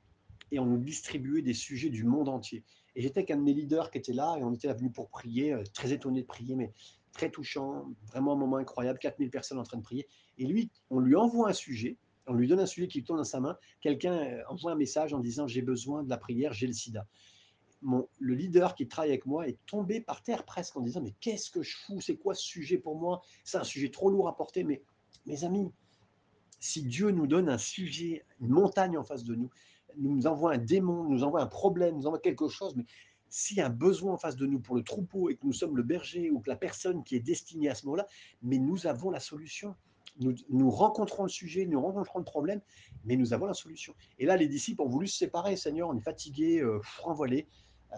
et 0.50 0.58
on 0.58 0.66
nous 0.66 0.78
distribuait 0.78 1.42
des 1.42 1.54
sujets 1.54 1.90
du 1.90 2.04
monde 2.04 2.28
entier. 2.28 2.62
Et 2.94 3.02
j'étais 3.02 3.32
un 3.32 3.36
de 3.36 3.42
mes 3.42 3.54
leaders 3.54 3.90
qui 3.90 3.98
était 3.98 4.12
là 4.12 4.36
et 4.38 4.44
on 4.44 4.52
était 4.52 4.68
là 4.68 4.74
venu 4.74 4.90
pour 4.90 5.08
prier, 5.08 5.52
euh, 5.52 5.64
très 5.72 5.92
étonné 5.92 6.20
de 6.20 6.26
prier, 6.26 6.54
mais 6.54 6.72
très 7.12 7.30
touchant, 7.30 7.86
vraiment 8.06 8.34
un 8.34 8.36
moment 8.36 8.56
incroyable, 8.56 8.98
4000 8.98 9.30
personnes 9.30 9.58
en 9.58 9.62
train 9.62 9.78
de 9.78 9.82
prier. 9.82 10.06
Et 10.38 10.46
lui, 10.46 10.70
on 10.90 11.00
lui 11.00 11.16
envoie 11.16 11.48
un 11.48 11.54
sujet 11.54 11.96
on 12.26 12.34
lui 12.34 12.46
donne 12.48 12.60
un 12.60 12.66
sujet 12.66 12.88
qui 12.88 13.02
tourne 13.02 13.18
dans 13.18 13.24
sa 13.24 13.40
main, 13.40 13.56
quelqu'un 13.80 14.14
euh, 14.14 14.42
envoie 14.48 14.72
un 14.72 14.76
message 14.76 15.12
en 15.12 15.18
disant 15.18 15.46
j'ai 15.46 15.62
besoin 15.62 16.02
de 16.02 16.10
la 16.10 16.16
prière, 16.16 16.52
j'ai 16.52 16.66
le 16.66 16.72
sida. 16.72 17.06
Mon, 17.80 18.08
le 18.20 18.34
leader 18.34 18.76
qui 18.76 18.86
travaille 18.86 19.10
avec 19.10 19.26
moi 19.26 19.48
est 19.48 19.58
tombé 19.66 20.00
par 20.00 20.22
terre 20.22 20.44
presque 20.44 20.76
en 20.76 20.80
disant 20.82 21.00
mais 21.00 21.14
qu'est-ce 21.20 21.50
que 21.50 21.62
je 21.62 21.76
fous, 21.76 22.00
c'est 22.00 22.16
quoi 22.16 22.34
ce 22.34 22.44
sujet 22.44 22.78
pour 22.78 22.96
moi? 22.96 23.22
C'est 23.44 23.58
un 23.58 23.64
sujet 23.64 23.90
trop 23.90 24.10
lourd 24.10 24.28
à 24.28 24.36
porter, 24.36 24.62
mais 24.62 24.82
mes 25.26 25.44
amis, 25.44 25.70
si 26.60 26.82
Dieu 26.82 27.10
nous 27.10 27.26
donne 27.26 27.48
un 27.48 27.58
sujet, 27.58 28.24
une 28.40 28.50
montagne 28.50 28.96
en 28.96 29.02
face 29.02 29.24
de 29.24 29.34
nous, 29.34 29.50
nous 29.96 30.26
envoie 30.26 30.54
un 30.54 30.58
démon, 30.58 31.04
nous 31.04 31.24
envoie 31.24 31.42
un 31.42 31.46
problème, 31.46 31.96
nous 31.96 32.06
envoie 32.06 32.20
quelque 32.20 32.48
chose, 32.48 32.76
mais 32.76 32.86
s'il 33.28 33.56
y 33.56 33.60
a 33.60 33.66
un 33.66 33.70
besoin 33.70 34.12
en 34.12 34.18
face 34.18 34.36
de 34.36 34.46
nous 34.46 34.60
pour 34.60 34.76
le 34.76 34.82
troupeau 34.82 35.30
et 35.30 35.36
que 35.36 35.46
nous 35.46 35.52
sommes 35.52 35.76
le 35.76 35.82
berger 35.82 36.30
ou 36.30 36.40
que 36.40 36.50
la 36.50 36.56
personne 36.56 37.02
qui 37.02 37.16
est 37.16 37.20
destinée 37.20 37.68
à 37.68 37.74
ce 37.74 37.86
moment-là, 37.86 38.06
mais 38.42 38.58
nous 38.58 38.86
avons 38.86 39.10
la 39.10 39.20
solution 39.20 39.74
nous, 40.20 40.70
rencontrons 40.70 41.24
le 41.24 41.28
sujet, 41.28 41.66
nous 41.66 41.80
rencontrons 41.80 42.18
le 42.18 42.24
problème, 42.24 42.60
mais 43.04 43.16
nous 43.16 43.32
avons 43.32 43.46
la 43.46 43.54
solution. 43.54 43.94
Et 44.18 44.26
là, 44.26 44.36
les 44.36 44.46
disciples 44.46 44.82
ont 44.82 44.88
voulu 44.88 45.06
se 45.06 45.16
séparer. 45.16 45.56
Seigneur, 45.56 45.88
on 45.88 45.96
est 45.96 46.02
fatigué, 46.02 46.60
euh, 46.60 46.80
euh, 47.08 47.42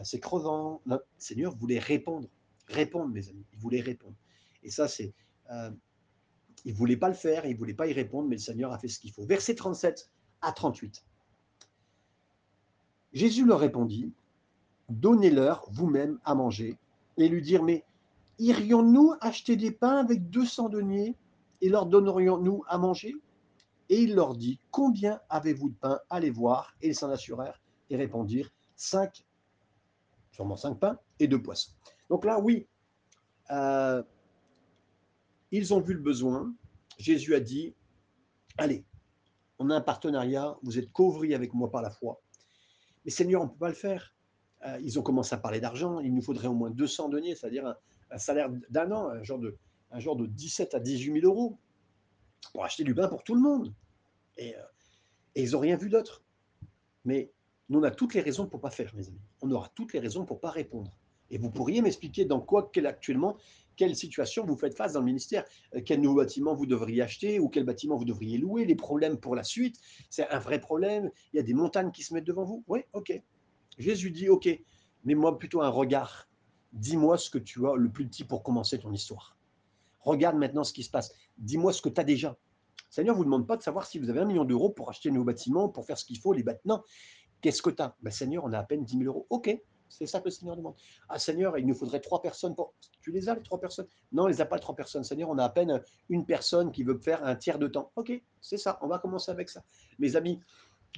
c'est 0.03 0.21
crevant. 0.21 0.81
Seigneur 1.19 1.55
voulait 1.57 1.79
répondre, 1.79 2.29
répondre, 2.69 3.13
mes 3.13 3.29
amis. 3.29 3.45
Il 3.53 3.59
voulait 3.59 3.81
répondre. 3.81 4.17
Et 4.63 4.71
ça, 4.71 4.89
c'est. 4.89 5.13
Euh, 5.51 5.71
il 6.65 6.73
ne 6.73 6.79
voulait 6.79 6.97
pas 6.97 7.09
le 7.09 7.15
faire, 7.15 7.45
il 7.45 7.53
ne 7.53 7.59
voulait 7.59 7.75
pas 7.75 7.87
y 7.87 7.93
répondre, 7.93 8.27
mais 8.29 8.37
le 8.37 8.41
Seigneur 8.41 8.73
a 8.73 8.79
fait 8.79 8.89
ce 8.89 8.99
qu'il 8.99 9.13
faut. 9.13 9.27
Verset 9.27 9.55
37 9.55 10.11
à 10.41 10.53
38. 10.53 11.05
Jésus 13.13 13.45
leur 13.45 13.61
répondit 13.61 14.13
Donnez-leur 14.89 15.67
vous-même 15.71 16.19
à 16.25 16.35
manger. 16.35 16.79
Et 17.17 17.29
lui 17.29 17.43
dire 17.43 17.63
Mais 17.63 17.85
irions-nous 18.39 19.15
acheter 19.21 19.57
des 19.57 19.71
pains 19.71 19.99
avec 19.99 20.31
200 20.31 20.71
deniers? 20.71 21.15
Et 21.65 21.71
leur 21.71 21.87
donnerions-nous 21.87 22.63
à 22.69 22.77
manger? 22.77 23.15
Et 23.89 24.03
il 24.03 24.15
leur 24.15 24.37
dit, 24.37 24.61
combien 24.71 25.23
avez-vous 25.31 25.71
de 25.71 25.75
pain? 25.75 25.99
Allez 26.11 26.29
voir. 26.29 26.75
Et 26.83 26.89
ils 26.89 26.95
s'en 26.95 27.09
assurèrent 27.09 27.59
et 27.89 27.97
répondirent, 27.97 28.51
cinq, 28.77 29.25
sûrement 30.31 30.57
cinq 30.57 30.75
pains 30.75 30.99
et 31.19 31.27
deux 31.27 31.41
poissons. 31.41 31.73
Donc 32.11 32.27
là, 32.27 32.39
oui, 32.39 32.67
euh, 33.51 34.03
ils 35.53 35.73
ont 35.73 35.81
vu 35.81 35.95
le 35.95 36.01
besoin. 36.01 36.55
Jésus 36.99 37.35
a 37.35 37.41
dit, 37.41 37.75
allez, 38.59 38.85
on 39.59 39.71
a 39.71 39.75
un 39.75 39.81
partenariat, 39.81 40.59
vous 40.63 40.79
êtes 40.79 40.93
couvris 40.93 41.35
avec 41.35 41.55
moi 41.55 41.71
par 41.71 41.81
la 41.81 41.91
foi. 41.91 42.21
Mais 43.07 43.11
Seigneur, 43.11 43.41
on 43.41 43.45
ne 43.45 43.51
peut 43.51 43.57
pas 43.57 43.69
le 43.69 43.75
faire. 43.75 44.15
Euh, 44.67 44.79
ils 44.83 44.99
ont 44.99 45.03
commencé 45.03 45.35
à 45.35 45.39
parler 45.39 45.61
d'argent, 45.61 46.01
il 46.01 46.15
nous 46.15 46.23
faudrait 46.23 46.49
au 46.49 46.55
moins 46.55 46.71
200 46.71 47.09
deniers, 47.09 47.35
c'est-à-dire 47.35 47.67
un, 47.67 47.77
un, 48.11 48.19
salaire 48.19 48.51
d'un 48.69 48.93
an, 48.93 49.09
un 49.09 49.23
genre 49.23 49.39
de, 49.39 49.57
un 49.95 50.01
genre 50.01 50.17
de 50.17 50.27
17 50.27 50.75
à 50.75 50.81
18 50.81 51.21
000 51.21 51.25
euros 51.25 51.57
pour 52.53 52.65
acheter 52.65 52.85
du 52.85 52.95
pain 52.95 53.09
pour 53.09 53.23
tout 53.23 53.35
le 53.35 53.41
monde. 53.41 53.73
Et, 54.37 54.55
euh, 54.57 54.61
ils 55.37 55.53
n'ont 55.53 55.61
rien 55.61 55.77
vu 55.77 55.89
d'autre. 55.89 56.23
Mais 57.05 57.31
nous, 57.69 57.79
on 57.79 57.83
a 57.85 57.91
toutes 57.91 58.15
les 58.15 58.21
raisons 58.21 58.47
pour 58.47 58.59
ne 58.59 58.63
pas 58.63 58.71
faire, 58.71 58.95
mes 58.95 59.09
amis. 59.09 59.21
On 59.41 59.51
aura 59.53 59.71
toutes 59.75 59.93
les 59.93 60.01
raisons 60.01 60.25
pour 60.25 60.37
ne 60.37 60.41
pas 60.41 60.51
répondre. 60.51 60.99
Et 61.31 61.39
vous 61.39 61.51
pourriez 61.51 61.81
m'expliquer 61.81 62.25
dans 62.25 62.41
quoi, 62.41 62.71
quelle, 62.73 62.87
actuellement, 62.87 63.37
quelle 63.77 63.95
situation 63.97 64.45
vous 64.45 64.57
faites 64.57 64.77
face 64.77 64.93
dans 64.93 65.01
le 65.01 65.07
ministère, 65.07 65.45
euh, 65.75 65.81
quel 65.85 66.01
nouveau 66.01 66.17
bâtiment 66.17 66.55
vous 66.55 66.67
devriez 66.67 67.03
acheter 67.03 67.39
ou 67.39 67.49
quel 67.49 67.65
bâtiment 67.65 67.97
vous 67.97 68.05
devriez 68.05 68.37
louer, 68.37 68.65
les 68.65 68.75
problèmes 68.75 69.17
pour 69.19 69.37
la 69.37 69.45
suite? 69.45 69.79
C'est 70.11 70.29
un 70.29 70.39
vrai 70.41 70.61
problème? 70.61 71.11
Il 71.33 71.37
y 71.37 71.41
a 71.41 71.45
des 71.45 71.55
montagnes 71.55 71.93
qui 71.93 72.03
se 72.03 72.13
mettent 72.15 72.27
devant 72.27 72.45
vous? 72.45 72.65
Oui, 72.67 72.81
ok. 72.93 73.13
Jésus 73.79 74.11
dit, 74.11 74.29
ok, 74.29 74.49
mais 75.05 75.15
moi 75.15 75.39
plutôt 75.39 75.63
un 75.63 75.69
regard. 75.69 76.29
Dis-moi 76.73 77.17
ce 77.17 77.31
que 77.31 77.39
tu 77.39 77.67
as 77.69 77.77
le 77.77 77.89
plus 77.89 78.07
petit 78.07 78.25
pour 78.25 78.43
commencer 78.43 78.79
ton 78.81 78.93
histoire. 78.93 79.37
Regarde 80.05 80.37
maintenant 80.37 80.65
ce 80.65 80.73
qui 80.73 80.83
se 80.83 80.91
passe. 80.91 81.13
Dis-moi 81.39 81.73
ce 81.73 81.83
que 81.83 81.89
tu 81.89 82.01
as 82.01 82.05
déjà. 82.05 82.31
Le 82.31 82.83
Seigneur 82.91 83.15
ne 83.15 83.19
vous 83.19 83.25
demande 83.25 83.47
pas 83.47 83.57
de 83.57 83.63
savoir 83.63 83.87
si 83.87 83.99
vous 83.99 84.09
avez 84.11 84.21
un 84.21 84.25
million 84.25 84.45
d'euros 84.45 84.71
pour 84.71 84.89
acheter 84.89 85.09
un 85.09 85.13
nouveau 85.13 85.25
bâtiment, 85.25 85.69
pour 85.69 85.85
faire 85.85 85.99
ce 85.99 86.05
qu'il 86.05 86.19
faut, 86.19 86.33
les 86.33 86.43
bâtiments. 86.43 86.83
Qu'est-ce 87.41 87.63
que 87.63 87.71
tu 87.71 87.83
as 87.83 87.97
ben, 88.01 88.11
Seigneur, 88.11 88.45
on 88.45 88.53
a 88.53 88.59
à 88.59 88.63
peine 88.63 88.85
10 88.85 88.99
000 88.99 89.05
euros. 89.05 89.27
OK, 89.31 89.51
c'est 89.89 90.07
ça 90.07 90.21
que 90.21 90.27
le 90.27 90.31
Seigneur 90.31 90.57
demande. 90.57 90.75
Ah, 91.09 91.19
Seigneur, 91.19 91.59
il 91.59 91.67
nous 91.67 91.75
faudrait 91.75 92.01
trois 92.01 92.23
personnes 92.23 92.55
pour. 92.55 92.75
Tu 93.01 93.11
les 93.11 93.29
as, 93.29 93.35
les 93.35 93.43
trois 93.43 93.61
personnes? 93.61 93.87
Non, 94.13 94.25
on 94.25 94.27
les 94.27 94.41
a 94.41 94.47
pas, 94.47 94.57
les 94.57 94.63
trois 94.63 94.75
personnes. 94.75 95.05
Seigneur, 95.05 95.29
on 95.31 95.39
a 95.39 95.45
à 95.45 95.49
peine 95.49 95.83
une 96.09 96.25
personne 96.25 96.73
qui 96.73 96.83
veut 96.83 96.99
faire 96.99 97.25
un 97.25 97.37
tiers 97.37 97.59
de 97.59 97.67
temps. 97.67 97.93
OK, 97.97 98.13
c'est 98.41 98.57
ça, 98.57 98.79
on 98.83 98.89
va 98.89 98.99
commencer 98.99 99.31
avec 99.31 99.49
ça. 99.49 99.63
Mes 99.99 100.17
amis, 100.17 100.41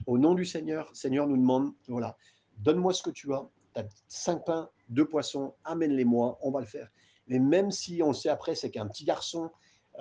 Au 0.06 0.18
nom 0.18 0.34
du 0.34 0.44
Seigneur, 0.44 0.94
Seigneur 0.94 1.26
nous 1.26 1.38
demande, 1.38 1.72
voilà, 1.88 2.16
donne-moi 2.58 2.92
ce 2.92 3.02
que 3.02 3.10
tu 3.10 3.32
as. 3.32 3.48
Tu 3.74 3.80
as 3.80 3.86
cinq 4.08 4.44
pains, 4.44 4.68
deux 4.88 5.08
poissons, 5.08 5.54
amène-les-moi, 5.64 6.38
on 6.42 6.50
va 6.50 6.60
le 6.60 6.66
faire. 6.66 6.90
Mais 7.26 7.38
même 7.38 7.70
si 7.70 8.02
on 8.02 8.08
le 8.08 8.14
sait 8.14 8.28
après, 8.28 8.54
c'est 8.54 8.70
qu'un 8.70 8.86
petit 8.86 9.04
garçon, 9.04 9.50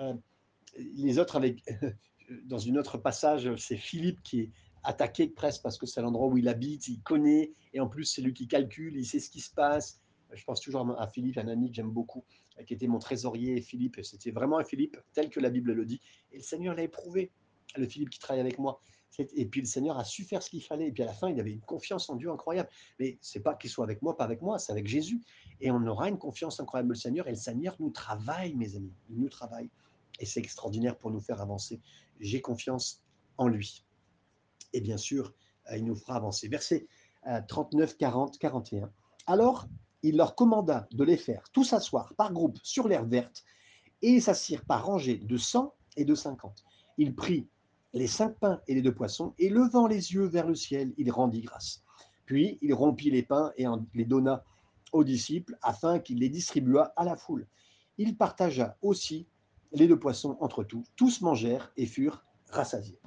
euh, 0.00 0.14
les 0.76 1.18
autres 1.18 1.36
avec, 1.36 1.62
dans 2.44 2.58
une 2.58 2.78
autre 2.78 2.98
passage, 2.98 3.54
c'est 3.56 3.76
Philippe 3.76 4.22
qui 4.22 4.40
est 4.40 4.50
attaqué 4.84 5.26
presque 5.28 5.62
parce 5.62 5.78
que 5.78 5.86
c'est 5.86 6.00
l'endroit 6.00 6.28
où 6.28 6.38
il 6.38 6.48
habite, 6.48 6.86
il 6.88 7.00
connaît, 7.02 7.52
et 7.72 7.80
en 7.80 7.88
plus 7.88 8.04
c'est 8.04 8.22
lui 8.22 8.32
qui 8.32 8.46
calcule, 8.46 8.96
il 8.96 9.04
sait 9.04 9.20
ce 9.20 9.30
qui 9.30 9.40
se 9.40 9.52
passe. 9.52 10.00
Je 10.32 10.44
pense 10.44 10.60
toujours 10.60 10.98
à 10.98 11.06
Philippe, 11.08 11.38
un 11.38 11.48
ami 11.48 11.70
que 11.70 11.76
j'aime 11.76 11.90
beaucoup, 11.90 12.24
qui 12.66 12.74
était 12.74 12.88
mon 12.88 12.98
trésorier, 12.98 13.60
Philippe. 13.60 14.00
C'était 14.02 14.32
vraiment 14.32 14.58
un 14.58 14.64
Philippe 14.64 14.96
tel 15.12 15.30
que 15.30 15.40
la 15.40 15.50
Bible 15.50 15.72
le 15.72 15.84
dit. 15.84 16.00
Et 16.32 16.38
le 16.38 16.42
Seigneur 16.42 16.74
l'a 16.74 16.82
éprouvé, 16.82 17.30
le 17.76 17.86
Philippe 17.86 18.10
qui 18.10 18.18
travaille 18.18 18.40
avec 18.40 18.58
moi. 18.58 18.80
Et 19.18 19.46
puis 19.46 19.60
le 19.60 19.66
Seigneur 19.66 19.98
a 19.98 20.04
su 20.04 20.24
faire 20.24 20.42
ce 20.42 20.50
qu'il 20.50 20.62
fallait. 20.62 20.88
Et 20.88 20.92
puis 20.92 21.02
à 21.02 21.06
la 21.06 21.12
fin, 21.12 21.28
il 21.30 21.40
avait 21.40 21.52
une 21.52 21.60
confiance 21.60 22.10
en 22.10 22.16
Dieu 22.16 22.30
incroyable. 22.30 22.68
Mais 22.98 23.18
c'est 23.20 23.40
pas 23.40 23.54
qu'il 23.54 23.70
soit 23.70 23.84
avec 23.84 24.02
moi, 24.02 24.16
pas 24.16 24.24
avec 24.24 24.42
moi, 24.42 24.58
c'est 24.58 24.72
avec 24.72 24.86
Jésus. 24.86 25.22
Et 25.60 25.70
on 25.70 25.86
aura 25.86 26.08
une 26.08 26.18
confiance 26.18 26.60
incroyable 26.60 26.90
le 26.90 26.94
Seigneur. 26.96 27.26
Et 27.26 27.30
le 27.30 27.36
Seigneur 27.36 27.76
nous 27.80 27.90
travaille, 27.90 28.54
mes 28.54 28.76
amis. 28.76 28.92
Il 29.08 29.18
nous 29.18 29.28
travaille. 29.28 29.70
Et 30.20 30.26
c'est 30.26 30.40
extraordinaire 30.40 30.96
pour 30.96 31.10
nous 31.10 31.20
faire 31.20 31.40
avancer. 31.40 31.80
J'ai 32.20 32.40
confiance 32.40 33.02
en 33.38 33.48
lui. 33.48 33.84
Et 34.72 34.80
bien 34.80 34.96
sûr, 34.96 35.32
euh, 35.70 35.76
il 35.76 35.84
nous 35.84 35.96
fera 35.96 36.16
avancer. 36.16 36.48
Verset 36.48 36.86
39, 37.48 37.96
40, 37.96 38.38
41. 38.38 38.90
Alors, 39.26 39.66
il 40.02 40.16
leur 40.16 40.36
commanda 40.36 40.86
de 40.92 41.02
les 41.02 41.16
faire 41.16 41.42
tous 41.52 41.64
s'asseoir 41.64 42.14
par 42.14 42.32
groupe 42.32 42.58
sur 42.62 42.86
l'herbe 42.86 43.10
verte 43.10 43.42
et 44.02 44.20
s'assirent 44.20 44.64
par 44.64 44.86
rangées 44.86 45.18
de 45.18 45.36
100 45.36 45.74
et 45.96 46.04
de 46.04 46.14
50. 46.14 46.64
Il 46.98 47.14
prit 47.14 47.48
les 47.92 48.06
cinq 48.06 48.38
pains 48.38 48.60
et 48.66 48.74
les 48.74 48.82
deux 48.82 48.94
poissons, 48.94 49.34
et 49.38 49.48
levant 49.48 49.86
les 49.86 50.12
yeux 50.12 50.26
vers 50.26 50.46
le 50.46 50.54
ciel, 50.54 50.92
il 50.98 51.10
rendit 51.10 51.42
grâce. 51.42 51.82
Puis 52.26 52.58
il 52.60 52.74
rompit 52.74 53.10
les 53.10 53.22
pains 53.22 53.52
et 53.56 53.66
les 53.94 54.04
donna 54.04 54.44
aux 54.92 55.04
disciples, 55.04 55.56
afin 55.62 55.98
qu'il 55.98 56.18
les 56.18 56.28
distribua 56.28 56.92
à 56.96 57.04
la 57.04 57.16
foule. 57.16 57.46
Il 57.98 58.16
partagea 58.16 58.76
aussi 58.82 59.26
les 59.72 59.88
deux 59.88 59.98
poissons 59.98 60.36
entre 60.40 60.64
tous. 60.64 60.84
Tous 60.96 61.20
mangèrent 61.20 61.72
et 61.76 61.86
furent 61.86 62.24
rassasiés. 62.50 62.98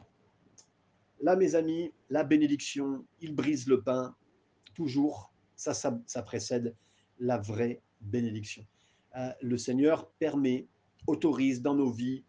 Là, 1.22 1.36
mes 1.36 1.56
amis, 1.56 1.92
la 2.10 2.24
bénédiction, 2.24 3.06
il 3.20 3.36
brise 3.36 3.68
le 3.68 3.82
pain, 3.82 4.16
toujours, 4.74 5.34
ça, 5.56 5.74
ça, 5.74 6.22
précède 6.24 6.76
la 7.20 7.38
vraie 7.38 7.82
bénédiction. 8.00 8.66
Euh, 9.18 9.32
le 9.42 9.58
Seigneur 9.58 10.10
permet, 10.12 10.68
autorise 11.08 11.62
dans 11.62 11.76
nos 11.76 11.90
vies 11.90 12.24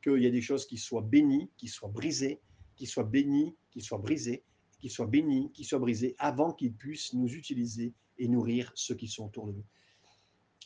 qu'il 0.00 0.22
y 0.22 0.26
ait 0.26 0.30
des 0.30 0.42
choses 0.42 0.66
qui 0.66 0.78
soient 0.78 1.02
bénies, 1.02 1.50
qui 1.56 1.68
soient 1.68 1.88
brisées, 1.88 2.40
qui 2.76 2.86
soient 2.86 3.04
bénies, 3.04 3.56
qui 3.70 3.80
soient 3.80 3.98
brisées, 3.98 4.44
qui 4.80 4.88
soient 4.88 5.06
bénies, 5.06 5.52
qui 5.52 5.64
soient 5.64 5.78
brisées, 5.78 6.14
avant 6.18 6.52
qu'ils 6.52 6.74
puissent 6.74 7.12
nous 7.14 7.28
utiliser 7.28 7.94
et 8.18 8.28
nourrir 8.28 8.72
ceux 8.74 8.94
qui 8.94 9.08
sont 9.08 9.26
autour 9.26 9.46
de 9.46 9.52
nous. 9.52 9.64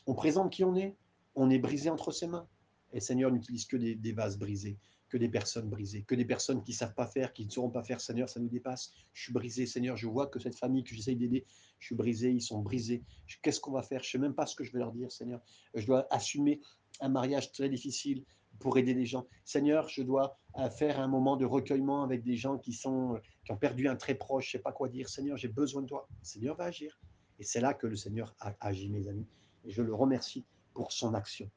On 0.06 0.14
présente 0.14 0.52
qui 0.52 0.64
on 0.64 0.76
est, 0.76 0.96
on 1.34 1.50
est 1.50 1.58
brisé 1.58 1.90
entre 1.90 2.12
ses 2.12 2.26
mains. 2.26 2.48
Et 2.92 3.00
Seigneur 3.00 3.32
n'utilise 3.32 3.66
que 3.66 3.76
des, 3.76 4.12
vases 4.12 4.38
brisés, 4.38 4.78
que 5.08 5.16
des 5.16 5.28
personnes 5.28 5.68
brisées, 5.68 6.02
que 6.02 6.14
des 6.14 6.24
personnes 6.24 6.62
qui 6.62 6.70
ne 6.70 6.76
savent 6.76 6.94
pas 6.94 7.08
faire, 7.08 7.32
qui 7.32 7.44
ne 7.44 7.50
sauront 7.50 7.70
pas 7.70 7.82
faire. 7.82 8.00
Seigneur, 8.00 8.28
ça 8.28 8.38
nous 8.38 8.48
dépasse. 8.48 8.92
Je 9.12 9.24
suis 9.24 9.32
brisé, 9.32 9.66
Seigneur. 9.66 9.96
Je 9.96 10.06
vois 10.06 10.28
que 10.28 10.38
cette 10.38 10.56
famille 10.56 10.84
que 10.84 10.94
j'essaye 10.94 11.16
d'aider, 11.16 11.44
je 11.80 11.86
suis 11.86 11.96
brisé, 11.96 12.30
ils 12.30 12.40
sont 12.40 12.60
brisés. 12.60 13.02
Qu'est-ce 13.42 13.60
qu'on 13.60 13.72
va 13.72 13.82
faire? 13.82 14.02
Je 14.02 14.08
ne 14.08 14.10
sais 14.12 14.18
même 14.18 14.34
pas 14.34 14.46
ce 14.46 14.54
que 14.54 14.62
je 14.62 14.72
vais 14.72 14.78
leur 14.78 14.92
dire, 14.92 15.10
Seigneur. 15.10 15.40
Je 15.74 15.84
dois 15.86 16.06
assumer 16.10 16.60
un 17.00 17.08
mariage 17.08 17.50
très 17.50 17.68
difficile 17.68 18.24
pour 18.58 18.78
aider 18.78 18.94
les 18.94 19.06
gens. 19.06 19.26
Seigneur, 19.44 19.88
je 19.88 20.02
dois 20.02 20.36
euh, 20.58 20.70
faire 20.70 21.00
un 21.00 21.08
moment 21.08 21.36
de 21.36 21.44
recueillement 21.44 22.02
avec 22.02 22.22
des 22.22 22.36
gens 22.36 22.58
qui, 22.58 22.72
sont, 22.72 23.20
qui 23.44 23.52
ont 23.52 23.56
perdu 23.56 23.88
un 23.88 23.96
très 23.96 24.14
proche, 24.14 24.44
je 24.44 24.56
ne 24.56 24.60
sais 24.60 24.62
pas 24.62 24.72
quoi 24.72 24.88
dire. 24.88 25.08
Seigneur, 25.08 25.36
j'ai 25.36 25.48
besoin 25.48 25.82
de 25.82 25.88
toi. 25.88 26.08
Seigneur 26.22 26.56
va 26.56 26.64
agir. 26.64 26.98
Et 27.38 27.44
c'est 27.44 27.60
là 27.60 27.74
que 27.74 27.86
le 27.86 27.96
Seigneur 27.96 28.34
a 28.40 28.54
agi, 28.60 28.88
mes 28.88 29.08
amis. 29.08 29.26
Et 29.64 29.70
je 29.70 29.82
le 29.82 29.94
remercie 29.94 30.44
pour 30.72 30.92
son 30.92 31.14
action. 31.14 31.50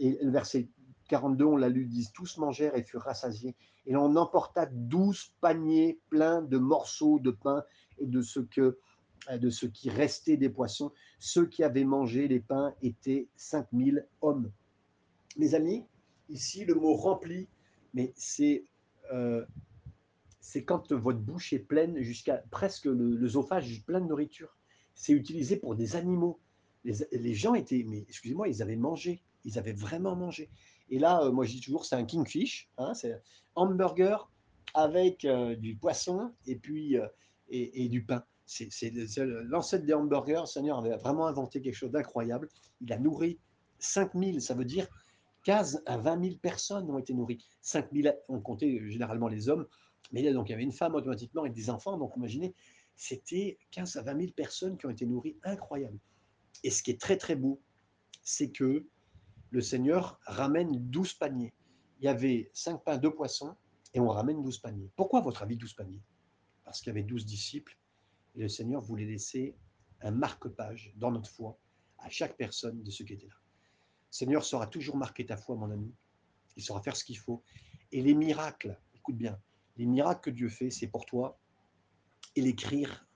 Et 0.00 0.18
le 0.22 0.30
verset 0.30 0.68
42, 1.08 1.44
on 1.44 1.56
l'a 1.56 1.68
lu, 1.68 1.86
disent 1.86 2.12
tous 2.12 2.38
mangèrent 2.38 2.76
et 2.76 2.82
furent 2.82 3.02
rassasiés. 3.02 3.54
Et 3.86 3.92
l'on 3.92 4.16
emporta 4.16 4.66
douze 4.66 5.32
paniers 5.40 6.00
pleins 6.08 6.42
de 6.42 6.58
morceaux 6.58 7.18
de 7.18 7.30
pain 7.30 7.62
et 7.98 8.06
de 8.06 8.22
ce, 8.22 8.40
que, 8.40 8.78
de 9.30 9.50
ce 9.50 9.66
qui 9.66 9.90
restait 9.90 10.36
des 10.36 10.48
poissons. 10.48 10.92
Ceux 11.18 11.46
qui 11.46 11.62
avaient 11.62 11.84
mangé 11.84 12.28
les 12.28 12.40
pains 12.40 12.74
étaient 12.82 13.28
5000 13.36 14.06
hommes. 14.22 14.50
Mes 15.36 15.54
amis, 15.54 15.84
Ici, 16.28 16.64
le 16.64 16.74
mot 16.74 16.94
rempli, 16.94 17.48
mais 17.92 18.12
c'est 18.16 18.64
euh, 19.12 19.44
quand 20.66 20.92
votre 20.92 21.18
bouche 21.18 21.52
est 21.52 21.58
pleine 21.58 22.00
jusqu'à 22.00 22.38
presque 22.50 22.86
l'œsophage 22.86 23.82
plein 23.84 24.00
de 24.00 24.06
nourriture. 24.06 24.56
C'est 24.94 25.12
utilisé 25.12 25.56
pour 25.56 25.74
des 25.74 25.96
animaux. 25.96 26.38
Les, 26.84 27.34
gens 27.34 27.54
étaient, 27.54 27.84
mais 27.86 28.04
excusez-moi, 28.08 28.48
ils 28.48 28.62
avaient 28.62 28.76
mangé, 28.76 29.22
ils 29.44 29.58
avaient 29.58 29.72
vraiment 29.72 30.14
mangé. 30.14 30.50
Et 30.90 30.98
là, 30.98 31.22
euh, 31.22 31.32
moi 31.32 31.44
je 31.44 31.52
dis 31.52 31.60
toujours, 31.60 31.84
c'est 31.84 31.96
un 31.96 32.04
kingfish, 32.04 32.70
hein, 32.76 32.94
c'est 32.94 33.20
hamburger 33.54 34.30
avec 34.74 35.24
euh, 35.24 35.56
du 35.56 35.76
poisson 35.76 36.32
et 36.46 36.56
puis 36.56 36.96
et, 37.48 37.88
du 37.88 38.04
pain. 38.04 38.24
C'est 38.46 38.70
l'ancêtre 39.48 39.86
des 39.86 39.94
hamburgers. 39.94 40.40
Le 40.40 40.46
Seigneur 40.46 40.78
avait 40.78 40.96
vraiment 40.96 41.26
inventé 41.26 41.62
quelque 41.62 41.74
chose 41.74 41.90
d'incroyable. 41.90 42.48
Il 42.80 42.92
a 42.92 42.98
nourri 42.98 43.38
5000, 43.78 44.40
ça 44.42 44.54
veut 44.54 44.64
dire 44.64 44.88
15 45.44 45.82
à 45.86 45.98
20 45.98 46.24
000 46.24 46.36
personnes 46.38 46.90
ont 46.90 46.98
été 46.98 47.14
nourries. 47.14 47.44
5 47.62 47.92
000 47.92 48.14
ont 48.28 48.40
compté 48.40 48.90
généralement 48.90 49.28
les 49.28 49.48
hommes, 49.48 49.66
mais 50.12 50.32
donc, 50.32 50.48
il 50.48 50.52
y 50.52 50.54
avait 50.54 50.64
une 50.64 50.72
femme 50.72 50.94
automatiquement 50.94 51.44
et 51.44 51.50
des 51.50 51.70
enfants. 51.70 51.96
Donc, 51.96 52.12
imaginez, 52.16 52.54
c'était 52.96 53.58
15 53.70 53.96
à 53.96 54.02
20 54.02 54.20
000 54.20 54.32
personnes 54.32 54.76
qui 54.76 54.86
ont 54.86 54.90
été 54.90 55.06
nourries. 55.06 55.38
Incroyable. 55.42 55.98
Et 56.62 56.70
ce 56.70 56.82
qui 56.82 56.90
est 56.90 57.00
très, 57.00 57.16
très 57.16 57.36
beau, 57.36 57.60
c'est 58.22 58.50
que 58.50 58.86
le 59.50 59.60
Seigneur 59.60 60.20
ramène 60.24 60.78
12 60.90 61.14
paniers. 61.14 61.54
Il 62.00 62.04
y 62.04 62.08
avait 62.08 62.50
5 62.54 62.84
pains, 62.84 62.98
2 62.98 63.14
poissons, 63.14 63.54
et 63.92 64.00
on 64.00 64.08
ramène 64.08 64.42
12 64.42 64.58
paniers. 64.58 64.90
Pourquoi, 64.96 65.20
à 65.20 65.22
votre 65.22 65.42
avis, 65.42 65.56
12 65.56 65.74
paniers? 65.74 66.02
Parce 66.64 66.80
qu'il 66.80 66.88
y 66.88 66.90
avait 66.90 67.02
12 67.02 67.26
disciples, 67.26 67.76
et 68.34 68.40
le 68.40 68.48
Seigneur 68.48 68.82
voulait 68.82 69.06
laisser 69.06 69.56
un 70.00 70.10
marque-page 70.10 70.92
dans 70.96 71.10
notre 71.10 71.30
foi 71.30 71.58
à 71.98 72.08
chaque 72.08 72.36
personne 72.36 72.82
de 72.82 72.90
ceux 72.90 73.04
qui 73.04 73.14
étaient 73.14 73.26
là. 73.26 73.43
Seigneur 74.14 74.44
saura 74.44 74.68
toujours 74.68 74.96
marquer 74.96 75.26
ta 75.26 75.36
foi, 75.36 75.56
mon 75.56 75.72
ami. 75.72 75.92
Il 76.56 76.62
saura 76.62 76.80
faire 76.80 76.94
ce 76.94 77.02
qu'il 77.02 77.18
faut. 77.18 77.42
Et 77.90 78.00
les 78.00 78.14
miracles, 78.14 78.78
écoute 78.94 79.16
bien, 79.16 79.40
les 79.76 79.86
miracles 79.86 80.20
que 80.20 80.30
Dieu 80.30 80.48
fait, 80.48 80.70
c'est 80.70 80.86
pour 80.86 81.04
toi 81.04 81.36
et 82.36 82.40
l'écrire 82.40 83.08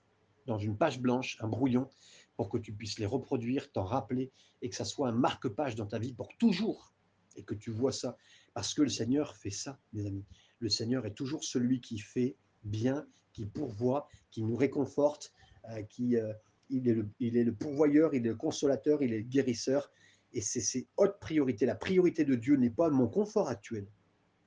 dans 0.45 0.57
une 0.57 0.77
page 0.77 0.99
blanche, 0.99 1.37
un 1.39 1.47
brouillon, 1.47 1.89
pour 2.35 2.49
que 2.49 2.57
tu 2.57 2.73
puisses 2.73 2.99
les 2.99 3.05
reproduire, 3.05 3.71
t'en 3.71 3.85
rappeler, 3.85 4.33
et 4.61 4.69
que 4.69 4.75
ça 4.75 4.83
soit 4.83 5.07
un 5.07 5.13
marque-page 5.13 5.75
dans 5.75 5.85
ta 5.85 5.99
vie 5.99 6.13
pour 6.13 6.27
toujours, 6.37 6.93
et 7.37 7.43
que 7.43 7.53
tu 7.53 7.71
vois 7.71 7.93
ça. 7.93 8.17
Parce 8.53 8.73
que 8.73 8.81
le 8.81 8.89
Seigneur 8.89 9.37
fait 9.37 9.51
ça, 9.51 9.79
mes 9.93 10.05
amis. 10.05 10.25
Le 10.59 10.67
Seigneur 10.67 11.05
est 11.05 11.13
toujours 11.13 11.45
celui 11.45 11.79
qui 11.79 11.97
fait 11.97 12.35
bien, 12.65 13.07
qui 13.31 13.45
pourvoit, 13.45 14.09
qui 14.31 14.43
nous 14.43 14.57
réconforte, 14.57 15.31
euh, 15.69 15.81
qui, 15.83 16.17
euh, 16.17 16.33
il, 16.69 16.89
est 16.89 16.93
le, 16.93 17.07
il 17.21 17.37
est 17.37 17.45
le 17.45 17.55
pourvoyeur, 17.55 18.13
il 18.13 18.25
est 18.25 18.31
le 18.31 18.35
consolateur, 18.35 19.01
il 19.01 19.13
est 19.13 19.19
le 19.19 19.23
guérisseur, 19.23 19.89
et 20.33 20.41
c'est 20.41 20.61
ses 20.61 20.87
hautes 20.97 21.19
priorités. 21.19 21.65
La 21.65 21.75
priorité 21.75 22.23
de 22.23 22.35
Dieu 22.35 22.55
n'est 22.55 22.69
pas 22.69 22.89
mon 22.89 23.07
confort 23.07 23.49
actuel, 23.49 23.87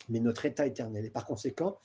mais 0.08 0.20
notre 0.20 0.46
état 0.46 0.66
éternel. 0.66 1.04
Et 1.04 1.10
par 1.10 1.24
conséquent, 1.24 1.78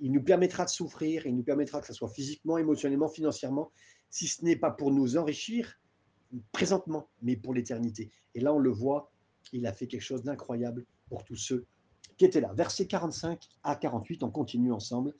il 0.00 0.12
nous 0.12 0.22
permettra 0.22 0.64
de 0.64 0.70
souffrir, 0.70 1.26
il 1.26 1.36
nous 1.36 1.42
permettra 1.42 1.80
que 1.80 1.86
ce 1.86 1.92
soit 1.92 2.08
physiquement, 2.08 2.58
émotionnellement, 2.58 3.08
financièrement, 3.08 3.70
si 4.10 4.26
ce 4.26 4.44
n'est 4.44 4.56
pas 4.56 4.70
pour 4.70 4.90
nous 4.90 5.16
enrichir 5.16 5.80
présentement, 6.52 7.08
mais 7.22 7.36
pour 7.36 7.54
l'éternité. 7.54 8.10
Et 8.34 8.40
là, 8.40 8.52
on 8.52 8.58
le 8.58 8.70
voit, 8.70 9.10
il 9.52 9.66
a 9.66 9.72
fait 9.72 9.86
quelque 9.86 10.02
chose 10.02 10.22
d'incroyable 10.22 10.84
pour 11.08 11.24
tous 11.24 11.36
ceux 11.36 11.66
qui 12.16 12.24
étaient 12.24 12.40
là. 12.40 12.52
Versets 12.54 12.86
45 12.86 13.48
à 13.62 13.76
48, 13.76 14.22
on 14.22 14.30
continue 14.30 14.72
ensemble. 14.72 15.14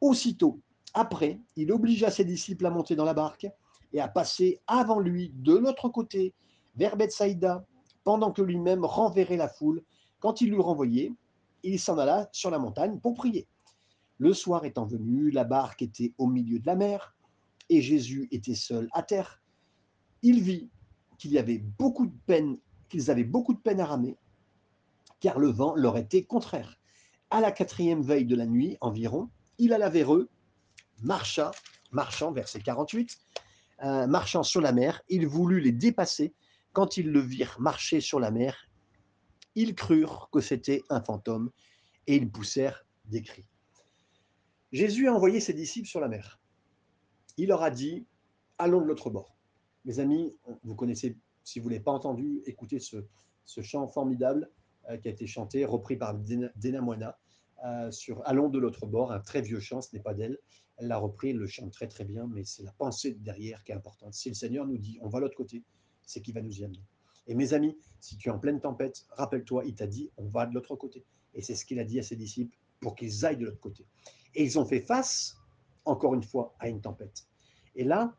Aussitôt, 0.00 0.60
après, 0.94 1.40
il 1.56 1.70
obligea 1.72 2.10
ses 2.10 2.24
disciples 2.24 2.66
à 2.66 2.70
monter 2.70 2.96
dans 2.96 3.04
la 3.04 3.14
barque 3.14 3.46
et 3.92 4.00
à 4.00 4.08
passer 4.08 4.60
avant 4.66 5.00
lui 5.00 5.32
de 5.34 5.56
l'autre 5.56 5.88
côté 5.88 6.34
vers 6.78 6.96
Bethsaïda, 6.96 7.66
pendant 8.04 8.32
que 8.32 8.40
lui-même 8.40 8.84
renverrait 8.84 9.36
la 9.36 9.48
foule. 9.48 9.82
Quand 10.20 10.40
il 10.40 10.50
l'eut 10.50 10.60
renvoyé, 10.60 11.12
il 11.62 11.78
s'en 11.78 11.98
alla 11.98 12.28
sur 12.32 12.50
la 12.50 12.58
montagne 12.58 12.98
pour 13.00 13.14
prier. 13.14 13.46
Le 14.18 14.32
soir 14.32 14.64
étant 14.64 14.86
venu, 14.86 15.30
la 15.30 15.44
barque 15.44 15.82
était 15.82 16.14
au 16.18 16.26
milieu 16.26 16.58
de 16.58 16.66
la 16.66 16.76
mer, 16.76 17.16
et 17.68 17.82
Jésus 17.82 18.28
était 18.30 18.54
seul 18.54 18.88
à 18.92 19.02
terre. 19.02 19.42
Il 20.22 20.40
vit 20.40 20.70
qu'il 21.18 21.32
y 21.32 21.38
avait 21.38 21.58
beaucoup 21.58 22.06
de 22.06 22.16
peine, 22.26 22.58
qu'ils 22.88 23.10
avaient 23.10 23.24
beaucoup 23.24 23.52
de 23.52 23.58
peine 23.58 23.80
à 23.80 23.86
ramer, 23.86 24.16
car 25.20 25.38
le 25.38 25.48
vent 25.48 25.74
leur 25.74 25.96
était 25.96 26.22
contraire. 26.22 26.78
À 27.30 27.40
la 27.40 27.52
quatrième 27.52 28.02
veille 28.02 28.24
de 28.24 28.36
la 28.36 28.46
nuit 28.46 28.78
environ, 28.80 29.28
il 29.58 29.72
alla 29.72 29.90
vers 29.90 30.14
eux, 30.14 30.30
marcha, 31.02 31.50
marchant, 31.92 32.32
verset 32.32 32.60
48, 32.60 33.18
euh, 33.84 34.06
marchant 34.06 34.42
sur 34.42 34.60
la 34.60 34.72
mer, 34.72 35.02
il 35.08 35.26
voulut 35.26 35.60
les 35.60 35.72
dépasser, 35.72 36.32
quand 36.72 36.96
ils 36.96 37.10
le 37.10 37.20
virent 37.20 37.60
marcher 37.60 38.00
sur 38.00 38.20
la 38.20 38.30
mer, 38.30 38.68
ils 39.54 39.74
crurent 39.74 40.28
que 40.30 40.40
c'était 40.40 40.82
un 40.88 41.00
fantôme 41.00 41.50
et 42.06 42.16
ils 42.16 42.30
poussèrent 42.30 42.86
des 43.06 43.22
cris. 43.22 43.48
Jésus 44.70 45.08
a 45.08 45.14
envoyé 45.14 45.40
ses 45.40 45.54
disciples 45.54 45.88
sur 45.88 46.00
la 46.00 46.08
mer. 46.08 46.40
Il 47.36 47.48
leur 47.48 47.62
a 47.62 47.70
dit, 47.70 48.06
allons 48.58 48.80
de 48.80 48.86
l'autre 48.86 49.10
bord. 49.10 49.36
Mes 49.84 49.98
amis, 49.98 50.36
vous 50.62 50.74
connaissez, 50.74 51.16
si 51.42 51.58
vous 51.58 51.66
ne 51.66 51.74
l'avez 51.74 51.84
pas 51.84 51.92
entendu, 51.92 52.42
écoutez 52.46 52.78
ce, 52.78 53.02
chant 53.62 53.88
formidable 53.88 54.50
euh, 54.90 54.98
qui 54.98 55.08
a 55.08 55.10
été 55.10 55.26
chanté, 55.26 55.64
repris 55.64 55.96
par 55.96 56.14
Dena 56.14 56.80
Moina, 56.80 57.18
euh, 57.64 57.90
sur 57.90 58.22
Allons 58.26 58.50
de 58.50 58.58
l'autre 58.58 58.86
bord, 58.86 59.10
un 59.10 59.20
très 59.20 59.40
vieux 59.40 59.60
chant, 59.60 59.80
ce 59.80 59.94
n'est 59.96 60.02
pas 60.02 60.14
d'elle. 60.14 60.38
Elle 60.76 60.88
l'a 60.88 60.98
repris, 60.98 61.30
elle 61.30 61.38
le 61.38 61.46
chante 61.46 61.72
très 61.72 61.88
très 61.88 62.04
bien, 62.04 62.28
mais 62.28 62.44
c'est 62.44 62.62
la 62.62 62.72
pensée 62.72 63.14
derrière 63.14 63.64
qui 63.64 63.72
est 63.72 63.74
importante. 63.74 64.14
Si 64.14 64.28
le 64.28 64.34
Seigneur 64.34 64.66
nous 64.66 64.78
dit 64.78 64.98
on 65.02 65.08
va 65.08 65.18
l'autre 65.18 65.36
côté, 65.36 65.64
c'est 66.08 66.22
qu'il 66.22 66.34
va 66.34 66.40
nous 66.40 66.60
y 66.60 66.64
amener. 66.64 66.82
Et 67.26 67.34
mes 67.34 67.52
amis, 67.52 67.76
si 68.00 68.16
tu 68.16 68.30
es 68.30 68.32
en 68.32 68.38
pleine 68.38 68.60
tempête, 68.60 69.06
rappelle-toi, 69.10 69.64
il 69.66 69.74
t'a 69.74 69.86
dit 69.86 70.10
on 70.16 70.26
va 70.26 70.46
de 70.46 70.54
l'autre 70.54 70.74
côté. 70.74 71.04
Et 71.34 71.42
c'est 71.42 71.54
ce 71.54 71.64
qu'il 71.64 71.78
a 71.78 71.84
dit 71.84 71.98
à 71.98 72.02
ses 72.02 72.16
disciples 72.16 72.56
pour 72.80 72.96
qu'ils 72.96 73.26
aillent 73.26 73.36
de 73.36 73.44
l'autre 73.44 73.60
côté. 73.60 73.84
Et 74.34 74.42
ils 74.42 74.58
ont 74.58 74.64
fait 74.64 74.80
face, 74.80 75.36
encore 75.84 76.14
une 76.14 76.22
fois, 76.22 76.54
à 76.58 76.68
une 76.68 76.80
tempête. 76.80 77.26
Et 77.76 77.84
là, 77.84 78.16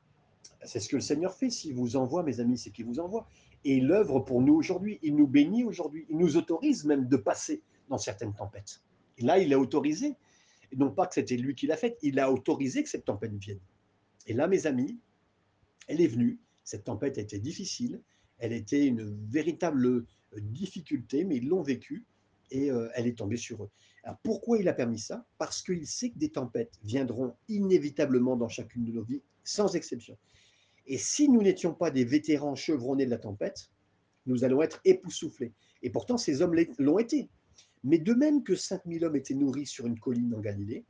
c'est 0.63 0.79
ce 0.79 0.87
que 0.87 0.97
le 0.97 1.01
Seigneur 1.01 1.33
fait. 1.33 1.49
S'il 1.49 1.73
vous 1.73 1.95
envoie, 1.95 2.21
mes 2.23 2.39
amis, 2.39 2.57
c'est 2.57 2.69
qu'il 2.69 2.85
vous 2.85 2.99
envoie. 2.99 3.27
Et 3.65 3.77
il 3.77 3.91
œuvre 3.91 4.19
pour 4.19 4.41
nous 4.41 4.53
aujourd'hui. 4.53 4.99
Il 5.01 5.15
nous 5.15 5.27
bénit 5.27 5.63
aujourd'hui. 5.63 6.05
Il 6.09 6.17
nous 6.17 6.37
autorise 6.37 6.85
même 6.85 7.07
de 7.07 7.17
passer 7.17 7.63
dans 7.89 7.97
certaines 7.97 8.35
tempêtes. 8.35 8.81
Et 9.17 9.23
là, 9.23 9.39
il 9.39 9.51
a 9.53 9.59
autorisé. 9.59 10.15
Et 10.71 10.75
non 10.75 10.91
pas 10.91 11.07
que 11.07 11.15
c'était 11.15 11.37
lui 11.37 11.55
qui 11.55 11.65
l'a 11.65 11.77
fait, 11.77 11.97
il 12.03 12.19
a 12.19 12.31
autorisé 12.31 12.83
que 12.83 12.89
cette 12.89 13.05
tempête 13.05 13.33
vienne. 13.33 13.59
Et 14.27 14.33
là, 14.33 14.47
mes 14.47 14.67
amis, 14.67 14.99
elle 15.87 16.01
est 16.01 16.07
venue. 16.07 16.39
Cette 16.63 16.85
tempête 16.85 17.17
été 17.17 17.39
difficile. 17.39 18.01
Elle 18.37 18.53
était 18.53 18.85
une 18.85 19.17
véritable 19.29 19.85
euh, 19.85 20.05
difficulté, 20.37 21.25
mais 21.25 21.37
ils 21.37 21.47
l'ont 21.47 21.63
vécue 21.63 22.05
et 22.51 22.71
euh, 22.71 22.89
elle 22.95 23.07
est 23.07 23.17
tombée 23.17 23.37
sur 23.37 23.63
eux. 23.63 23.69
Alors 24.03 24.17
pourquoi 24.23 24.57
il 24.57 24.67
a 24.67 24.73
permis 24.73 24.99
ça? 24.99 25.25
Parce 25.37 25.61
qu'il 25.61 25.85
sait 25.85 26.09
que 26.09 26.17
des 26.17 26.29
tempêtes 26.29 26.79
viendront 26.83 27.35
inévitablement 27.47 28.35
dans 28.35 28.47
chacune 28.47 28.85
de 28.85 28.91
nos 28.91 29.03
vies, 29.03 29.21
sans 29.43 29.75
exception. 29.75 30.17
Et 30.87 30.97
si 30.97 31.29
nous 31.29 31.41
n'étions 31.41 31.73
pas 31.73 31.91
des 31.91 32.05
vétérans 32.05 32.55
chevronnés 32.55 33.05
de 33.05 33.11
la 33.11 33.17
tempête, 33.17 33.69
nous 34.25 34.43
allons 34.43 34.61
être 34.61 34.79
époustouflés. 34.85 35.53
Et 35.81 35.89
pourtant, 35.89 36.17
ces 36.17 36.41
hommes 36.41 36.55
l'ont 36.77 36.99
été. 36.99 37.29
Mais 37.83 37.99
de 37.99 38.13
même 38.13 38.43
que 38.43 38.55
5000 38.55 39.05
hommes 39.05 39.15
étaient 39.15 39.35
nourris 39.35 39.65
sur 39.65 39.85
une 39.85 39.99
colline 39.99 40.33
en 40.35 40.39
Galilée, 40.39 40.85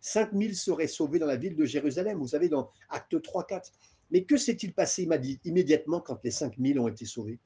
5000 0.00 0.56
seraient 0.56 0.86
sauvés 0.86 1.18
dans 1.18 1.26
la 1.26 1.36
ville 1.36 1.56
de 1.56 1.64
Jérusalem. 1.64 2.18
Vous 2.18 2.28
savez, 2.28 2.48
dans 2.48 2.70
Acte 2.88 3.14
3-4. 3.14 3.72
Mais 4.12 4.24
que 4.24 4.36
s'est-il 4.36 4.74
passé 4.74 5.08
immédiatement 5.44 6.00
quand 6.00 6.22
les 6.22 6.30
5000 6.30 6.78
ont 6.78 6.86
été 6.86 7.06
sauvés? 7.06 7.40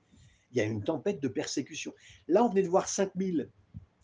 Il 0.51 0.59
y 0.59 0.61
a 0.61 0.65
une 0.65 0.83
tempête 0.83 1.23
de 1.23 1.29
persécution. 1.29 1.95
Là, 2.27 2.45
on 2.45 2.49
venait 2.49 2.65
de 2.65 2.69
voir 2.69 2.89
5000 2.89 3.49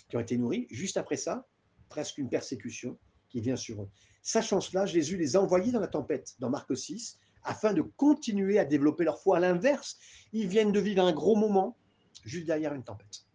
qui 0.08 0.16
ont 0.16 0.20
été 0.20 0.38
nourris. 0.38 0.68
Juste 0.70 0.96
après 0.96 1.16
ça, 1.16 1.46
presque 1.88 2.18
une 2.18 2.30
persécution 2.30 2.96
qui 3.28 3.40
vient 3.40 3.56
sur 3.56 3.82
eux. 3.82 3.88
Sachant 4.22 4.60
cela, 4.60 4.86
Jésus 4.86 5.16
les 5.16 5.34
a 5.34 5.42
envoyés 5.42 5.72
dans 5.72 5.80
la 5.80 5.88
tempête, 5.88 6.34
dans 6.38 6.50
Marc 6.50 6.76
6, 6.76 7.18
afin 7.42 7.72
de 7.72 7.82
continuer 7.82 8.60
à 8.60 8.64
développer 8.64 9.04
leur 9.04 9.20
foi. 9.20 9.38
À 9.38 9.40
l'inverse, 9.40 9.98
ils 10.32 10.46
viennent 10.46 10.70
de 10.70 10.78
vivre 10.78 11.02
un 11.04 11.12
gros 11.12 11.34
moment 11.34 11.76
juste 12.24 12.46
derrière 12.46 12.74
une 12.74 12.84
tempête. 12.84 13.26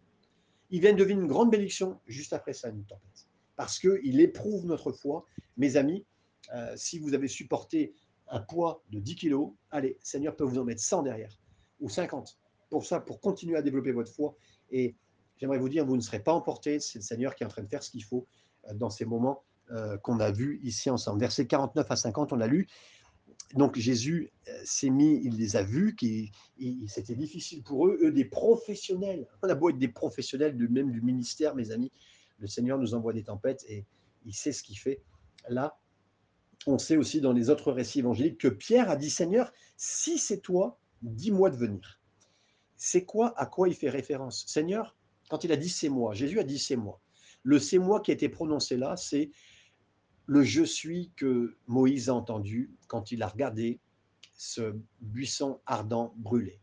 Ils 0.70 0.80
viennent 0.80 0.96
de 0.96 1.04
vivre 1.04 1.20
une 1.20 1.26
grande 1.26 1.50
bénédiction 1.50 2.00
juste 2.06 2.32
après 2.32 2.54
ça, 2.54 2.70
une 2.70 2.84
tempête. 2.84 3.26
Parce 3.56 3.78
qu'il 3.78 4.20
éprouve 4.20 4.64
notre 4.64 4.92
foi. 4.92 5.26
Mes 5.58 5.76
amis, 5.76 6.06
euh, 6.54 6.72
si 6.76 6.98
vous 6.98 7.12
avez 7.12 7.28
supporté 7.28 7.94
un 8.30 8.40
poids 8.40 8.82
de 8.90 8.98
10 9.00 9.16
kilos, 9.16 9.52
allez, 9.70 9.98
Seigneur 10.02 10.36
peut 10.36 10.44
vous 10.44 10.58
en 10.58 10.64
mettre 10.64 10.82
100 10.82 11.02
derrière, 11.02 11.38
ou 11.80 11.88
50. 11.88 12.38
Pour 12.70 12.84
ça, 12.84 13.00
pour 13.00 13.20
continuer 13.20 13.56
à 13.56 13.62
développer 13.62 13.92
votre 13.92 14.12
foi. 14.12 14.36
Et 14.70 14.94
j'aimerais 15.38 15.58
vous 15.58 15.68
dire, 15.68 15.86
vous 15.86 15.96
ne 15.96 16.02
serez 16.02 16.20
pas 16.20 16.32
emporté. 16.32 16.80
C'est 16.80 16.98
le 16.98 17.04
Seigneur 17.04 17.34
qui 17.34 17.42
est 17.42 17.46
en 17.46 17.50
train 17.50 17.62
de 17.62 17.68
faire 17.68 17.82
ce 17.82 17.90
qu'il 17.90 18.04
faut 18.04 18.26
euh, 18.68 18.74
dans 18.74 18.90
ces 18.90 19.04
moments 19.04 19.44
euh, 19.70 19.96
qu'on 19.98 20.20
a 20.20 20.30
vus 20.30 20.60
ici 20.62 20.90
ensemble. 20.90 21.20
Versets 21.20 21.46
49 21.46 21.90
à 21.90 21.96
50, 21.96 22.32
on 22.32 22.40
a 22.40 22.46
lu 22.46 22.68
donc 23.54 23.78
Jésus 23.78 24.30
euh, 24.48 24.60
s'est 24.64 24.90
mis, 24.90 25.20
il 25.24 25.36
les 25.36 25.56
a 25.56 25.62
vus, 25.62 25.96
c'était 26.86 27.14
difficile 27.14 27.62
pour 27.62 27.86
eux, 27.86 27.98
eux 28.02 28.12
des 28.12 28.26
professionnels. 28.26 29.26
On 29.42 29.48
a 29.48 29.54
beau 29.54 29.70
être 29.70 29.78
des 29.78 29.88
professionnels 29.88 30.56
de 30.56 30.66
même 30.66 30.90
du 30.92 31.00
ministère, 31.00 31.54
mes 31.54 31.70
amis, 31.70 31.90
le 32.38 32.46
Seigneur 32.46 32.78
nous 32.78 32.94
envoie 32.94 33.12
des 33.12 33.24
tempêtes 33.24 33.64
et 33.68 33.86
il 34.24 34.34
sait 34.34 34.52
ce 34.52 34.62
qu'il 34.62 34.78
fait. 34.78 35.02
Là, 35.48 35.78
on 36.68 36.78
sait 36.78 36.96
aussi 36.96 37.20
dans 37.20 37.32
les 37.32 37.50
autres 37.50 37.72
récits 37.72 38.00
évangéliques 38.00 38.38
que 38.38 38.48
Pierre 38.48 38.90
a 38.90 38.96
dit 38.96 39.10
Seigneur, 39.10 39.52
si 39.76 40.18
c'est 40.18 40.40
toi, 40.40 40.78
dis-moi 41.02 41.50
de 41.50 41.56
venir. 41.56 42.00
C'est 42.76 43.04
quoi 43.04 43.32
à 43.38 43.46
quoi 43.46 43.68
il 43.68 43.74
fait 43.74 43.90
référence? 43.90 44.44
Seigneur, 44.46 44.96
quand 45.30 45.44
il 45.44 45.52
a 45.52 45.56
dit 45.56 45.68
c'est 45.68 45.88
moi, 45.88 46.14
Jésus 46.14 46.38
a 46.38 46.44
dit 46.44 46.58
c'est 46.58 46.76
moi. 46.76 47.00
Le 47.42 47.58
c'est 47.58 47.78
moi 47.78 48.00
qui 48.00 48.10
a 48.10 48.14
été 48.14 48.28
prononcé 48.28 48.76
là, 48.76 48.96
c'est 48.96 49.30
le 50.26 50.42
je 50.42 50.62
suis 50.62 51.10
que 51.16 51.56
Moïse 51.66 52.10
a 52.10 52.14
entendu 52.14 52.70
quand 52.86 53.12
il 53.12 53.22
a 53.22 53.28
regardé 53.28 53.80
ce 54.34 54.76
buisson 55.00 55.60
ardent 55.66 56.14
brûlé. 56.16 56.60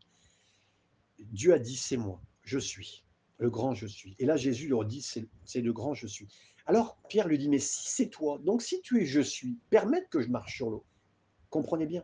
Dieu 1.18 1.52
a 1.52 1.58
dit, 1.58 1.76
c'est 1.76 1.96
moi, 1.96 2.22
je 2.42 2.58
suis, 2.58 3.04
le 3.38 3.50
grand 3.50 3.74
je 3.74 3.86
suis. 3.86 4.14
Et 4.18 4.26
là, 4.26 4.36
Jésus 4.36 4.68
leur 4.68 4.84
dit, 4.84 5.02
c'est 5.02 5.60
le 5.60 5.72
grand 5.72 5.94
je 5.94 6.06
suis. 6.06 6.28
Alors, 6.66 6.98
Pierre 7.08 7.28
lui 7.28 7.38
dit, 7.38 7.48
mais 7.48 7.60
si 7.60 7.88
c'est 7.88 8.08
toi, 8.08 8.40
donc 8.44 8.60
si 8.60 8.80
tu 8.82 9.00
es 9.00 9.06
je 9.06 9.20
suis, 9.20 9.58
permettre 9.70 10.08
que 10.08 10.20
je 10.20 10.28
marche 10.28 10.56
sur 10.56 10.70
l'eau. 10.70 10.84
Comprenez 11.48 11.86
bien. 11.86 12.02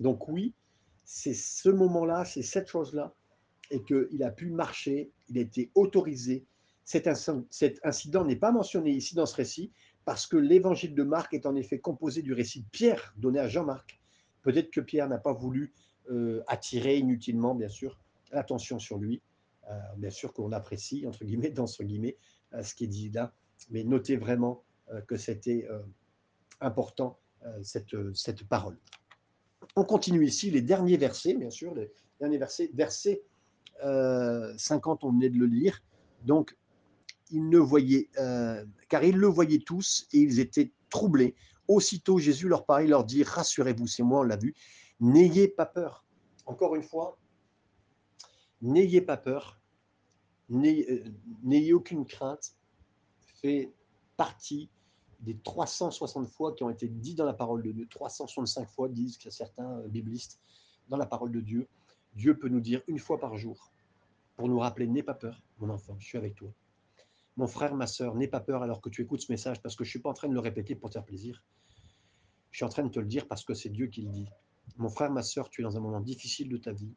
Donc 0.00 0.28
oui, 0.28 0.54
c'est 1.04 1.34
ce 1.34 1.68
moment-là, 1.68 2.24
c'est 2.24 2.42
cette 2.42 2.68
chose-là, 2.68 3.14
et 3.70 3.82
qu'il 3.84 4.22
a 4.22 4.30
pu 4.30 4.50
marcher, 4.50 5.12
il 5.28 5.38
a 5.38 5.40
été 5.40 5.70
autorisé. 5.74 6.44
cet 6.84 7.06
incident 7.06 8.24
n'est 8.24 8.36
pas 8.36 8.50
mentionné 8.50 8.90
ici 8.90 9.14
dans 9.14 9.26
ce 9.26 9.36
récit, 9.36 9.72
parce 10.04 10.26
que 10.26 10.36
l'évangile 10.36 10.94
de 10.94 11.04
Marc 11.04 11.32
est 11.32 11.46
en 11.46 11.54
effet 11.54 11.78
composé 11.78 12.22
du 12.22 12.32
récit 12.32 12.62
de 12.62 12.68
Pierre 12.72 13.14
donné 13.16 13.38
à 13.38 13.48
Jean-Marc. 13.48 14.00
Peut-être 14.42 14.70
que 14.70 14.80
Pierre 14.80 15.08
n'a 15.08 15.18
pas 15.18 15.32
voulu 15.32 15.72
euh, 16.10 16.42
attirer 16.48 16.98
inutilement, 16.98 17.54
bien 17.54 17.68
sûr, 17.68 18.00
l'attention 18.32 18.80
sur 18.80 18.98
lui. 18.98 19.22
Euh, 19.70 19.78
bien 19.96 20.10
sûr 20.10 20.32
qu'on 20.32 20.50
apprécie, 20.50 21.06
entre 21.06 21.24
guillemets, 21.24 21.50
dans 21.50 21.68
ce 21.68 21.84
guillemets, 21.84 22.16
euh, 22.54 22.64
ce 22.64 22.74
qui 22.74 22.84
est 22.84 22.88
dit 22.88 23.10
là, 23.10 23.32
mais 23.70 23.84
notez 23.84 24.16
vraiment 24.16 24.64
que 25.06 25.16
c'était 25.16 25.66
important, 26.60 27.18
cette, 27.62 27.94
cette 28.14 28.44
parole. 28.44 28.76
On 29.76 29.84
continue 29.84 30.26
ici 30.26 30.50
les 30.50 30.62
derniers 30.62 30.96
versets, 30.96 31.34
bien 31.34 31.50
sûr, 31.50 31.74
les 31.74 31.90
derniers 32.20 32.38
versets, 32.38 32.70
verset 32.74 33.22
50, 33.80 35.04
on 35.04 35.12
venait 35.12 35.30
de 35.30 35.38
le 35.38 35.46
lire. 35.46 35.82
Donc, 36.24 36.56
ils 37.32 37.48
ne 37.48 37.58
voyaient, 37.58 38.08
euh, 38.18 38.64
car 38.88 39.02
ils 39.02 39.16
le 39.16 39.26
voyaient 39.26 39.62
tous 39.64 40.06
et 40.12 40.18
ils 40.18 40.38
étaient 40.38 40.70
troublés. 40.90 41.34
Aussitôt, 41.66 42.18
Jésus 42.18 42.48
leur 42.48 42.66
parlait, 42.66 42.86
leur 42.86 43.04
dit 43.04 43.22
Rassurez-vous, 43.22 43.86
c'est 43.86 44.02
moi, 44.02 44.20
on 44.20 44.24
l'a 44.24 44.36
vu, 44.36 44.54
n'ayez 45.00 45.48
pas 45.48 45.66
peur. 45.66 46.04
Encore 46.44 46.76
une 46.76 46.82
fois, 46.82 47.18
n'ayez 48.60 49.00
pas 49.00 49.16
peur, 49.16 49.60
euh, 50.52 51.04
n'ayez 51.42 51.72
aucune 51.72 52.04
crainte, 52.04 52.54
fait 53.42 53.72
partie 54.16 54.70
des 55.20 55.36
360 55.36 56.26
fois 56.28 56.54
qui 56.54 56.64
ont 56.64 56.70
été 56.70 56.88
dites 56.88 57.18
dans 57.18 57.24
la 57.24 57.32
parole 57.32 57.62
de 57.62 57.72
Dieu, 57.72 57.86
365 57.88 58.68
fois 58.68 58.88
disent 58.88 59.18
certains 59.30 59.78
euh, 59.78 59.88
biblistes 59.88 60.40
dans 60.88 60.96
la 60.96 61.06
parole 61.06 61.32
de 61.32 61.40
Dieu. 61.40 61.68
Dieu 62.14 62.36
peut 62.38 62.48
nous 62.48 62.60
dire 62.60 62.82
une 62.88 62.98
fois 62.98 63.18
par 63.18 63.36
jour 63.36 63.70
pour 64.36 64.48
nous 64.48 64.58
rappeler 64.58 64.86
N'aie 64.86 65.02
pas 65.02 65.14
peur, 65.14 65.40
mon 65.58 65.70
enfant, 65.70 65.96
je 65.98 66.06
suis 66.06 66.18
avec 66.18 66.34
toi. 66.34 66.52
Mon 67.36 67.46
frère, 67.46 67.74
ma 67.74 67.86
soeur, 67.86 68.14
n'aie 68.14 68.28
pas 68.28 68.40
peur 68.40 68.62
alors 68.62 68.80
que 68.80 68.88
tu 68.88 69.02
écoutes 69.02 69.20
ce 69.20 69.32
message 69.32 69.62
parce 69.62 69.76
que 69.76 69.84
je 69.84 69.90
suis 69.90 70.00
pas 70.00 70.10
en 70.10 70.14
train 70.14 70.28
de 70.28 70.34
le 70.34 70.40
répéter 70.40 70.74
pour 70.74 70.90
te 70.90 70.94
faire 70.94 71.04
plaisir. 71.04 71.42
Je 72.50 72.58
suis 72.58 72.64
en 72.64 72.68
train 72.68 72.82
de 72.82 72.90
te 72.90 73.00
le 73.00 73.06
dire 73.06 73.26
parce 73.26 73.44
que 73.44 73.54
c'est 73.54 73.70
Dieu 73.70 73.86
qui 73.86 74.02
le 74.02 74.10
dit. 74.10 74.28
Mon 74.76 74.90
frère, 74.90 75.10
ma 75.10 75.22
soeur, 75.22 75.48
tu 75.48 75.62
es 75.62 75.64
dans 75.64 75.76
un 75.76 75.80
moment 75.80 76.00
difficile 76.00 76.48
de 76.48 76.58
ta 76.58 76.72
vie. 76.72 76.94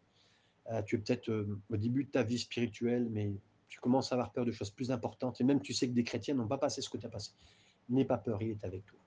Euh, 0.71 0.81
tu 0.81 0.95
es 0.95 0.99
peut-être 0.99 1.29
euh, 1.29 1.61
au 1.69 1.77
début 1.77 2.03
de 2.03 2.09
ta 2.09 2.23
vie 2.23 2.39
spirituelle, 2.39 3.07
mais 3.11 3.33
tu 3.67 3.79
commences 3.79 4.11
à 4.11 4.15
avoir 4.15 4.31
peur 4.31 4.45
de 4.45 4.51
choses 4.51 4.69
plus 4.69 4.91
importantes. 4.91 5.41
Et 5.41 5.43
même 5.43 5.61
tu 5.61 5.73
sais 5.73 5.87
que 5.87 5.93
des 5.93 6.03
chrétiens 6.03 6.35
n'ont 6.35 6.47
pas 6.47 6.57
passé 6.57 6.81
ce 6.81 6.89
que 6.89 6.97
tu 6.97 7.05
as 7.05 7.09
passé. 7.09 7.31
N'aie 7.89 8.05
pas 8.05 8.17
peur, 8.17 8.41
il 8.41 8.51
est 8.51 8.63
avec 8.63 8.85
toi. 8.85 8.99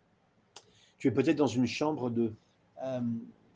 Tu 0.99 1.09
es 1.09 1.11
peut-être 1.11 1.37
dans 1.37 1.47
une 1.47 1.67
chambre 1.67 2.11
de, 2.11 2.35
euh, 2.83 3.01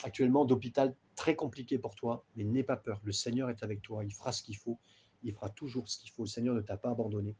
actuellement 0.04 0.44
d'hôpital 0.44 0.94
très 1.16 1.36
compliqué 1.36 1.78
pour 1.78 1.94
toi, 1.94 2.24
mais 2.36 2.44
n'aie 2.44 2.62
pas 2.62 2.76
peur. 2.76 3.00
Le 3.04 3.12
Seigneur 3.12 3.50
est 3.50 3.62
avec 3.62 3.82
toi. 3.82 4.04
Il 4.04 4.12
fera 4.12 4.32
ce 4.32 4.42
qu'il 4.42 4.56
faut. 4.56 4.78
Il 5.22 5.32
fera 5.32 5.48
toujours 5.48 5.88
ce 5.88 5.98
qu'il 5.98 6.10
faut. 6.10 6.22
Le 6.22 6.28
Seigneur 6.28 6.54
ne 6.54 6.60
t'a 6.60 6.76
pas 6.76 6.90
abandonné. 6.90 7.34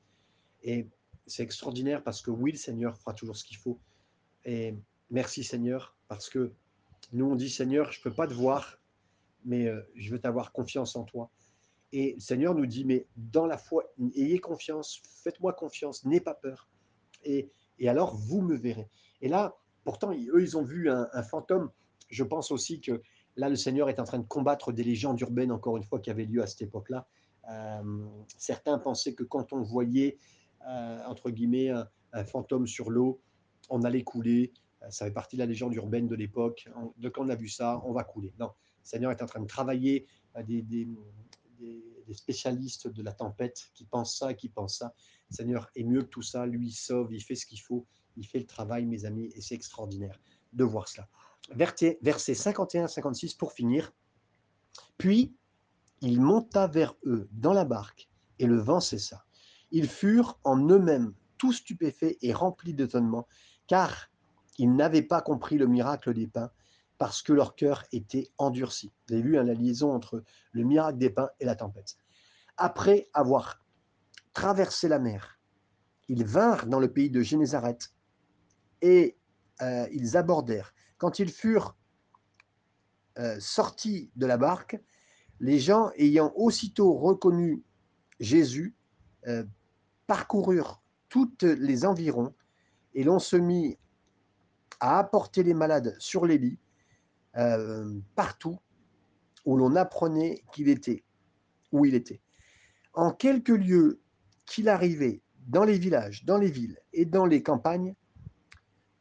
Et 0.63 0.87
c'est 1.27 1.43
extraordinaire 1.43 2.03
parce 2.03 2.23
que 2.23 2.31
oui, 2.31 2.53
le 2.53 2.59
Seigneur 2.59 2.97
fera 2.99 3.15
toujours 3.15 3.37
ce 3.37 3.45
qu'il 3.45 3.57
faut. 3.57 3.79
Et 4.45 4.75
merci 5.11 5.45
Seigneur, 5.45 5.97
parce 6.09 6.29
que 6.29 6.53
nous 7.13 7.27
on 7.27 7.37
dit 7.37 7.51
Seigneur, 7.51 7.93
je 7.93 7.99
ne 8.01 8.03
peux 8.03 8.13
pas 8.13 8.27
te 8.27 8.35
voir, 8.35 8.79
mais 9.45 9.67
euh, 9.67 9.83
je 9.95 10.11
veux 10.11 10.21
t'avoir 10.21 10.53
confiance 10.53 10.97
en 10.97 11.05
toi. 11.05 11.31
Et 11.93 12.15
le 12.15 12.21
Seigneur 12.21 12.55
nous 12.55 12.67
dit, 12.67 12.85
mais 12.85 13.07
dans 13.17 13.47
la 13.47 13.59
foi, 13.59 13.85
ayez 14.15 14.39
confiance, 14.39 15.03
faites-moi 15.23 15.53
confiance, 15.53 16.05
n'ayez 16.05 16.21
pas 16.21 16.35
peur. 16.35 16.69
Et, 17.25 17.51
et, 17.79 17.89
alors, 17.89 18.17
vous 18.17 18.41
me 18.41 18.57
verrez. 18.57 18.89
Et 19.21 19.29
là, 19.29 19.57
pourtant, 19.85 20.13
eux, 20.13 20.43
ils 20.43 20.57
ont 20.57 20.63
vu 20.63 20.91
un, 20.91 21.23
fantôme. 21.23 21.71
Je 22.09 22.25
pense 22.25 22.51
aussi 22.51 22.81
que 22.81 23.03
là, 23.37 23.49
le 23.49 23.57
Seigneur 23.57 23.89
est 23.89 24.01
en 24.01 24.05
train 24.05 24.19
de 24.19 24.27
combattre 24.27 24.73
des 24.73 24.85
légendes 24.85 25.21
urbaines, 25.21 25.53
encore 25.53 25.77
une 25.77 25.85
fois, 25.85 26.01
qui 26.01 26.11
avaient 26.11 26.25
lieu 26.25 26.43
à 26.43 26.47
cette 26.47 26.63
époque-là. 26.63 27.07
Euh, 27.51 28.07
certains 28.39 28.79
pensaient 28.79 29.15
que 29.15 29.25
quand 29.25 29.53
on 29.53 29.63
voyait 29.63 30.17
euh, 30.69 30.99
entre 31.07 31.31
guillemets, 31.31 31.71
un, 32.13 32.25
fantôme 32.25 32.67
sur 32.67 32.91
l'eau, 32.91 33.21
on 33.69 33.83
allait 33.83 34.05
couler. 34.05 34.53
Euh, 34.83 34.91
ça 34.91 35.07
fait 35.07 35.13
partie 35.13 35.37
de 35.37 35.41
la 35.41 35.47
légende 35.47 35.75
urbaine 35.75 36.07
de 36.07 36.15
l'époque. 36.15 36.69
De 36.99 37.09
quand 37.09 37.25
on 37.25 37.29
a 37.29 37.35
vu 37.35 37.49
ça, 37.49 37.83
on 37.85 37.93
va 37.93 38.05
couler. 38.05 38.33
Non, 38.39 38.47
le 38.47 38.85
Seigneur 38.85 39.11
est 39.11 39.23
en 39.23 39.27
train 39.27 39.41
de 39.41 39.47
travailler 39.47 40.07
des, 40.47 40.63
des, 40.63 40.89
des, 42.07 42.15
spécialistes 42.15 42.89
de 42.89 43.03
la 43.03 43.13
tempête 43.13 43.71
qui 43.75 43.85
pensent 43.85 44.17
ça, 44.17 44.35
qui 44.35 44.49
pensent 44.49 44.79
ça. 44.79 44.95
Le 45.31 45.37
Seigneur 45.37 45.71
est 45.75 45.85
mieux 45.85 46.03
que 46.03 46.09
tout 46.09 46.23
ça. 46.23 46.47
Lui, 46.47 46.69
il 46.69 46.73
sauve, 46.73 47.13
il 47.13 47.23
fait 47.23 47.35
ce 47.35 47.47
qu'il 47.47 47.61
faut. 47.61 47.87
Il 48.17 48.27
fait 48.27 48.39
le 48.39 48.47
travail, 48.47 48.85
mes 48.87 49.05
amis, 49.05 49.31
et 49.35 49.41
c'est 49.41 49.55
extraordinaire 49.55 50.21
de 50.53 50.65
voir 50.65 50.89
cela. 50.89 51.09
Verset 51.55 51.99
51-56 52.03 53.37
pour 53.37 53.53
finir. 53.53 53.93
Puis, 54.99 55.35
il 56.01 56.21
monta 56.21 56.67
vers 56.67 56.95
eux 57.05 57.29
dans 57.33 57.53
la 57.53 57.65
barque, 57.65 58.11
et 58.39 58.47
le 58.47 58.59
vent 58.59 58.81
cessa. 58.81 59.25
Ils 59.71 59.89
furent 59.89 60.39
en 60.45 60.59
eux-mêmes 60.69 61.15
tout 61.39 61.53
stupéfaits 61.53 62.19
et 62.21 62.33
remplis 62.33 62.75
d'étonnement, 62.75 63.27
car 63.67 64.11
ils 64.59 64.75
n'avaient 64.75 65.03
pas 65.03 65.23
compris 65.23 65.57
le 65.57 65.67
miracle 65.67 66.13
des 66.13 66.27
pains, 66.27 66.51
parce 67.03 67.21
que 67.21 67.33
leur 67.33 67.57
cœur 67.57 67.85
était 67.91 68.31
endurci. 68.39 68.93
Vous 69.09 69.15
avez 69.15 69.25
vu 69.25 69.37
hein, 69.37 69.43
la 69.43 69.55
liaison 69.55 69.93
entre 69.93 70.23
le 70.53 70.63
miracle 70.63 70.99
des 70.99 71.11
pains 71.11 71.31
et 71.41 71.45
la 71.45 71.57
tempête. 71.57 71.97
Après 72.57 73.09
avoir 73.13 73.61
traversé 74.33 74.87
la 74.87 75.01
mer, 75.01 75.41
ils 76.07 76.25
vinrent 76.25 76.67
dans 76.67 76.79
le 76.79 76.93
pays 76.93 77.11
de 77.11 77.21
Génézareth 77.21 77.93
et 78.83 79.19
euh, 79.63 79.89
ils 79.91 80.17
abordèrent. 80.17 80.73
Quand 80.97 81.19
ils 81.19 81.33
furent 81.33 81.77
euh, 83.19 83.37
sortis 83.41 84.13
de 84.15 84.27
la 84.27 84.37
barque, 84.37 84.81
les 85.41 85.59
gens 85.59 85.91
ayant 85.97 86.33
aussitôt 86.37 86.93
reconnu 86.93 87.65
Jésus 88.21 88.77
euh, 89.27 89.43
parcoururent 90.07 90.81
toutes 91.09 91.43
les 91.43 91.85
environs 91.85 92.33
et 92.95 93.03
l'on 93.03 93.19
se 93.19 93.35
mit 93.35 93.77
à 94.79 95.01
apporter 95.01 95.43
les 95.43 95.53
malades 95.53 95.97
sur 95.99 96.27
les 96.27 96.39
lits 96.39 96.61
euh, 97.37 97.99
partout 98.15 98.59
où 99.45 99.57
l'on 99.57 99.77
apprenait 99.77 100.45
qu'il 100.53 100.69
était, 100.69 101.05
où 101.73 101.85
il 101.85 101.95
était. 101.95 102.21
En 102.95 103.13
quelques 103.13 103.49
lieux 103.49 104.01
qu'il 104.47 104.69
arrivait, 104.69 105.23
dans 105.47 105.65
les 105.65 105.79
villages, 105.79 106.25
dans 106.25 106.39
les 106.39 106.51
villes 106.51 106.79
et 106.93 107.05
dans 107.05 107.27
les 107.27 107.43
campagnes, 107.43 107.95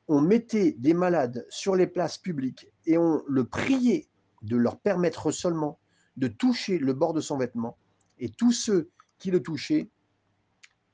on 0.07 0.21
mettait 0.21 0.73
des 0.73 0.93
malades 0.93 1.45
sur 1.49 1.75
les 1.75 1.87
places 1.87 2.17
publiques 2.17 2.67
et 2.85 2.97
on 2.97 3.21
le 3.27 3.45
priait 3.45 4.07
de 4.41 4.57
leur 4.57 4.79
permettre 4.79 5.31
seulement 5.31 5.79
de 6.17 6.27
toucher 6.27 6.77
le 6.79 6.93
bord 6.93 7.13
de 7.13 7.21
son 7.21 7.37
vêtement, 7.37 7.77
et 8.19 8.29
tous 8.29 8.51
ceux 8.51 8.89
qui 9.17 9.31
le 9.31 9.41
touchaient 9.41 9.89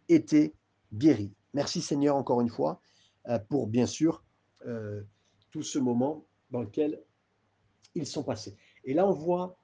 étaient 0.09 0.53
guéris. 0.93 1.33
Merci 1.53 1.81
Seigneur 1.81 2.15
encore 2.15 2.41
une 2.41 2.49
fois 2.49 2.81
euh, 3.27 3.39
pour 3.39 3.67
bien 3.67 3.85
sûr 3.85 4.23
euh, 4.65 5.01
tout 5.51 5.63
ce 5.63 5.79
moment 5.79 6.25
dans 6.51 6.61
lequel 6.61 7.01
ils 7.95 8.05
sont 8.05 8.23
passés. 8.23 8.55
Et 8.83 8.93
là, 8.93 9.07
on 9.07 9.13
voit 9.13 9.57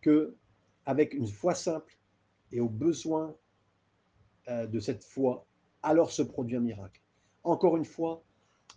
que 0.00 0.36
avec 0.84 1.14
une 1.14 1.28
foi 1.28 1.54
simple 1.54 1.96
et 2.50 2.60
au 2.60 2.68
besoin 2.68 3.34
euh, 4.48 4.66
de 4.66 4.80
cette 4.80 5.04
foi, 5.04 5.46
alors 5.82 6.10
se 6.10 6.22
produit 6.22 6.56
un 6.56 6.60
miracle. 6.60 7.00
Encore 7.44 7.76
une 7.76 7.84
fois, 7.84 8.22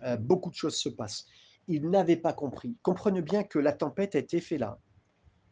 euh, 0.04 0.18
beaucoup 0.18 0.50
de 0.50 0.56
choses 0.56 0.76
se 0.76 0.90
passent. 0.90 1.26
Ils 1.68 1.90
n'avaient 1.90 2.18
pas 2.18 2.34
compris. 2.34 2.78
Comprenez 2.84 3.22
bien 3.22 3.44
que 3.44 3.60
la 3.60 3.74
tempête 3.74 4.16
a 4.16 4.20
été 4.20 4.40
faite 4.40 4.60
là, 4.60 4.80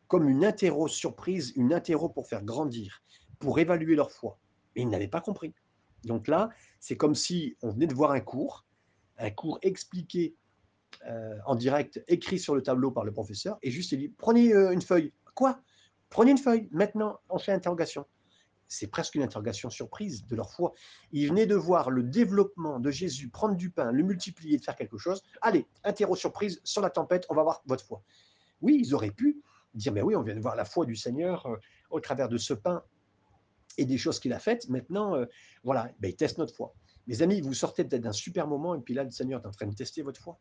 comme 0.08 0.30
une 0.30 0.46
interro 0.46 0.88
surprise, 0.88 1.54
une 1.56 1.74
interro 1.74 2.10
pour 2.10 2.28
faire 2.28 2.44
grandir, 2.44 3.02
pour 3.40 3.58
évaluer 3.60 3.96
leur 3.96 4.12
foi. 4.12 4.38
Mais 4.76 4.84
ils 4.84 4.90
n'avaient 4.90 5.08
pas 5.08 5.22
compris. 5.22 5.54
Donc 6.04 6.28
là, 6.28 6.50
c'est 6.80 6.98
comme 6.98 7.16
si 7.16 7.56
on 7.62 7.72
venait 7.72 7.88
de 7.88 7.96
voir 7.96 8.12
un 8.12 8.20
cours, 8.20 8.66
un 9.18 9.32
cours 9.32 9.58
expliqué 9.62 10.36
euh, 11.08 11.38
en 11.46 11.56
direct, 11.56 12.04
écrit 12.08 12.40
sur 12.40 12.56
le 12.56 12.62
tableau 12.62 12.92
par 12.92 13.04
le 13.04 13.12
professeur, 13.12 13.58
et 13.62 13.72
juste 13.72 13.92
il 13.92 14.00
dit 14.00 14.10
prenez 14.10 14.54
euh, 14.54 14.72
une 14.72 14.82
feuille. 14.82 15.14
Quoi? 15.36 15.60
Prenez 16.10 16.32
une 16.32 16.38
feuille. 16.38 16.70
Maintenant, 16.72 17.20
on 17.30 17.40
fait 17.40 17.52
interrogation. 17.52 18.06
C'est 18.68 18.88
presque 18.88 19.16
une 19.16 19.24
interrogation 19.24 19.70
surprise 19.70 20.26
de 20.26 20.36
leur 20.36 20.52
foi. 20.52 20.74
Ils 21.12 21.28
venaient 21.28 21.46
de 21.46 21.56
voir 21.56 21.90
le 21.90 22.04
développement 22.04 22.80
de 22.80 22.90
Jésus, 22.90 23.30
prendre 23.30 23.56
du 23.56 23.70
pain, 23.70 23.92
le 23.92 24.04
multiplier, 24.04 24.58
de 24.58 24.64
faire 24.64 24.76
quelque 24.76 24.98
chose. 24.98 25.22
Allez, 25.42 25.68
interro 25.84 26.16
surprise 26.16 26.62
sur 26.64 26.82
la 26.82 26.90
tempête, 26.90 27.26
on 27.30 27.36
va 27.36 27.44
voir 27.44 27.62
votre 27.66 27.86
foi. 27.86 28.02
Oui, 28.62 28.82
ils 28.84 28.96
auraient 28.96 29.12
pu 29.12 29.42
dire 29.74 29.92
mais 29.92 30.02
oui, 30.02 30.16
on 30.16 30.22
vient 30.22 30.36
de 30.36 30.40
voir 30.42 30.56
la 30.56 30.66
foi 30.66 30.86
du 30.86 30.96
Seigneur 30.96 31.46
euh, 31.48 31.58
au 31.90 32.00
travers 32.00 32.30
de 32.30 32.38
ce 32.38 32.54
pain 32.54 32.84
et 33.78 33.86
des 33.86 33.98
choses 33.98 34.20
qu'il 34.20 34.34
a 34.34 34.40
faites. 34.40 34.70
Maintenant, 34.70 35.18
voilà, 35.64 35.90
ben, 36.00 36.10
ils 36.10 36.16
testent 36.16 36.38
notre 36.38 36.56
foi. 36.56 36.76
Mes 37.08 37.22
amis, 37.22 37.42
vous 37.42 37.54
sortez 37.54 37.84
peut-être 37.84 38.04
d'un 38.04 38.14
super 38.14 38.48
moment 38.48 38.76
et 38.76 38.80
puis 38.80 38.94
là, 38.94 39.04
le 39.04 39.12
Seigneur 39.12 39.42
est 39.42 39.48
en 39.48 39.52
train 39.52 39.66
de 39.66 39.76
tester 39.76 40.04
votre 40.04 40.22
foi 40.22 40.40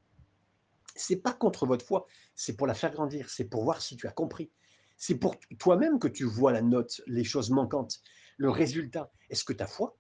c'est 0.95 1.17
pas 1.17 1.33
contre 1.33 1.67
votre 1.67 1.85
foi, 1.85 2.07
c'est 2.35 2.57
pour 2.57 2.67
la 2.67 2.75
faire 2.75 2.93
grandir, 2.93 3.31
c'est 3.31 3.45
pour 3.45 3.65
voir 3.65 3.81
si 3.81 3.97
tu 3.97 4.07
as 4.07 4.13
compris. 4.13 4.51
C'est 4.97 5.17
pour 5.17 5.35
toi-même 5.59 5.99
que 5.99 6.09
tu 6.09 6.25
vois 6.25 6.53
la 6.53 6.63
note, 6.63 7.01
les 7.07 7.25
choses 7.25 7.51
manquantes, 7.51 8.01
le 8.37 8.51
résultat. 8.51 9.11
Est-ce 9.31 9.45
que 9.45 9.53
ta 9.53 9.67
foi, 9.67 9.97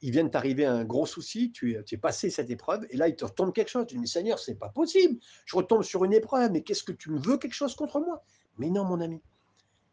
il 0.00 0.10
vient 0.10 0.24
de 0.24 0.28
t'arriver 0.28 0.66
un 0.66 0.84
gros 0.84 1.06
souci, 1.06 1.50
tu, 1.50 1.76
es 1.76 1.96
passé 1.96 2.30
cette 2.30 2.50
épreuve, 2.50 2.86
et 2.90 2.96
là, 2.96 3.08
il 3.08 3.16
te 3.16 3.24
retombe 3.24 3.52
quelque 3.52 3.70
chose. 3.70 3.86
Tu 3.86 3.98
dis, 3.98 4.06
Seigneur, 4.06 4.38
c'est 4.38 4.54
pas 4.54 4.68
possible. 4.68 5.18
Je 5.46 5.56
retombe 5.56 5.82
sur 5.82 6.04
une 6.04 6.12
épreuve, 6.12 6.52
mais 6.52 6.62
qu'est-ce 6.62 6.84
que 6.84 6.92
tu 6.92 7.10
me 7.10 7.18
veux 7.18 7.38
quelque 7.38 7.54
chose 7.54 7.74
contre 7.74 8.00
moi? 8.00 8.22
Mais 8.58 8.70
non, 8.70 8.84
mon 8.84 9.00
ami. 9.00 9.22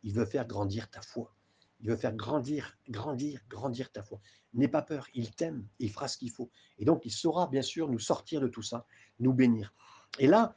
Il 0.03 0.13
veut 0.13 0.25
faire 0.25 0.45
grandir 0.45 0.89
ta 0.89 1.01
foi. 1.01 1.33
Il 1.79 1.89
veut 1.89 1.95
faire 1.95 2.13
grandir, 2.13 2.77
grandir, 2.89 3.41
grandir 3.49 3.91
ta 3.91 4.03
foi. 4.03 4.19
N'aie 4.53 4.67
pas 4.67 4.81
peur, 4.81 5.07
il 5.13 5.33
t'aime, 5.33 5.65
il 5.79 5.89
fera 5.89 6.07
ce 6.07 6.17
qu'il 6.17 6.29
faut. 6.29 6.51
Et 6.77 6.85
donc, 6.85 7.05
il 7.05 7.11
saura 7.11 7.47
bien 7.47 7.61
sûr 7.61 7.87
nous 7.89 7.99
sortir 7.99 8.41
de 8.41 8.47
tout 8.47 8.61
ça, 8.61 8.85
nous 9.19 9.33
bénir. 9.33 9.73
Et 10.19 10.27
là, 10.27 10.53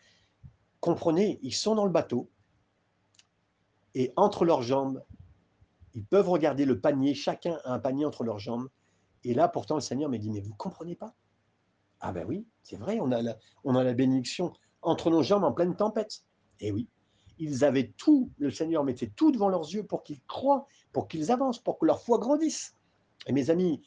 comprenez, 0.81 1.39
ils 1.43 1.55
sont 1.55 1.75
dans 1.75 1.85
le 1.85 1.91
bateau, 1.91 2.31
et 3.95 4.13
entre 4.17 4.45
leurs 4.45 4.63
jambes, 4.63 5.03
ils 5.95 6.05
peuvent 6.05 6.29
regarder 6.29 6.65
le 6.65 6.81
panier, 6.81 7.15
chacun 7.15 7.59
a 7.65 7.75
un 7.75 7.79
panier 7.79 8.05
entre 8.05 8.25
leurs 8.25 8.41
jambes. 8.41 8.69
Et 9.23 9.33
là, 9.33 9.49
pourtant, 9.49 9.77
le 9.77 9.81
Seigneur 9.81 10.11
me 10.11 10.19
dit, 10.19 10.31
mais 10.31 10.41
vous 10.41 10.55
comprenez 10.55 10.97
pas? 10.97 11.15
Ah 12.01 12.13
ben 12.13 12.27
oui, 12.27 12.47
c'est 12.63 12.77
vrai, 12.77 12.99
on 13.01 13.13
a, 13.13 13.23
la, 13.23 13.39
on 13.63 13.77
a 13.77 13.85
la 13.85 13.95
bénédiction 13.95 14.53
entre 14.83 15.11
nos 15.11 15.23
jambes 15.23 15.45
en 15.45 15.53
pleine 15.53 15.77
tempête. 15.77 16.25
Et 16.61 16.73
oui, 16.73 16.89
ils 17.39 17.65
avaient 17.65 17.93
tout, 17.97 18.31
le 18.39 18.51
Seigneur 18.51 18.85
mettait 18.85 19.13
tout 19.15 19.31
devant 19.31 19.49
leurs 19.49 19.73
yeux 19.73 19.85
pour 19.85 20.03
qu'ils 20.03 20.23
croient, 20.25 20.67
pour 20.93 21.09
qu'ils 21.09 21.31
avancent, 21.31 21.61
pour 21.61 21.79
que 21.79 21.87
leur 21.87 22.03
foi 22.03 22.19
grandisse. 22.19 22.77
Et 23.27 23.33
mes 23.33 23.49
amis, 23.49 23.83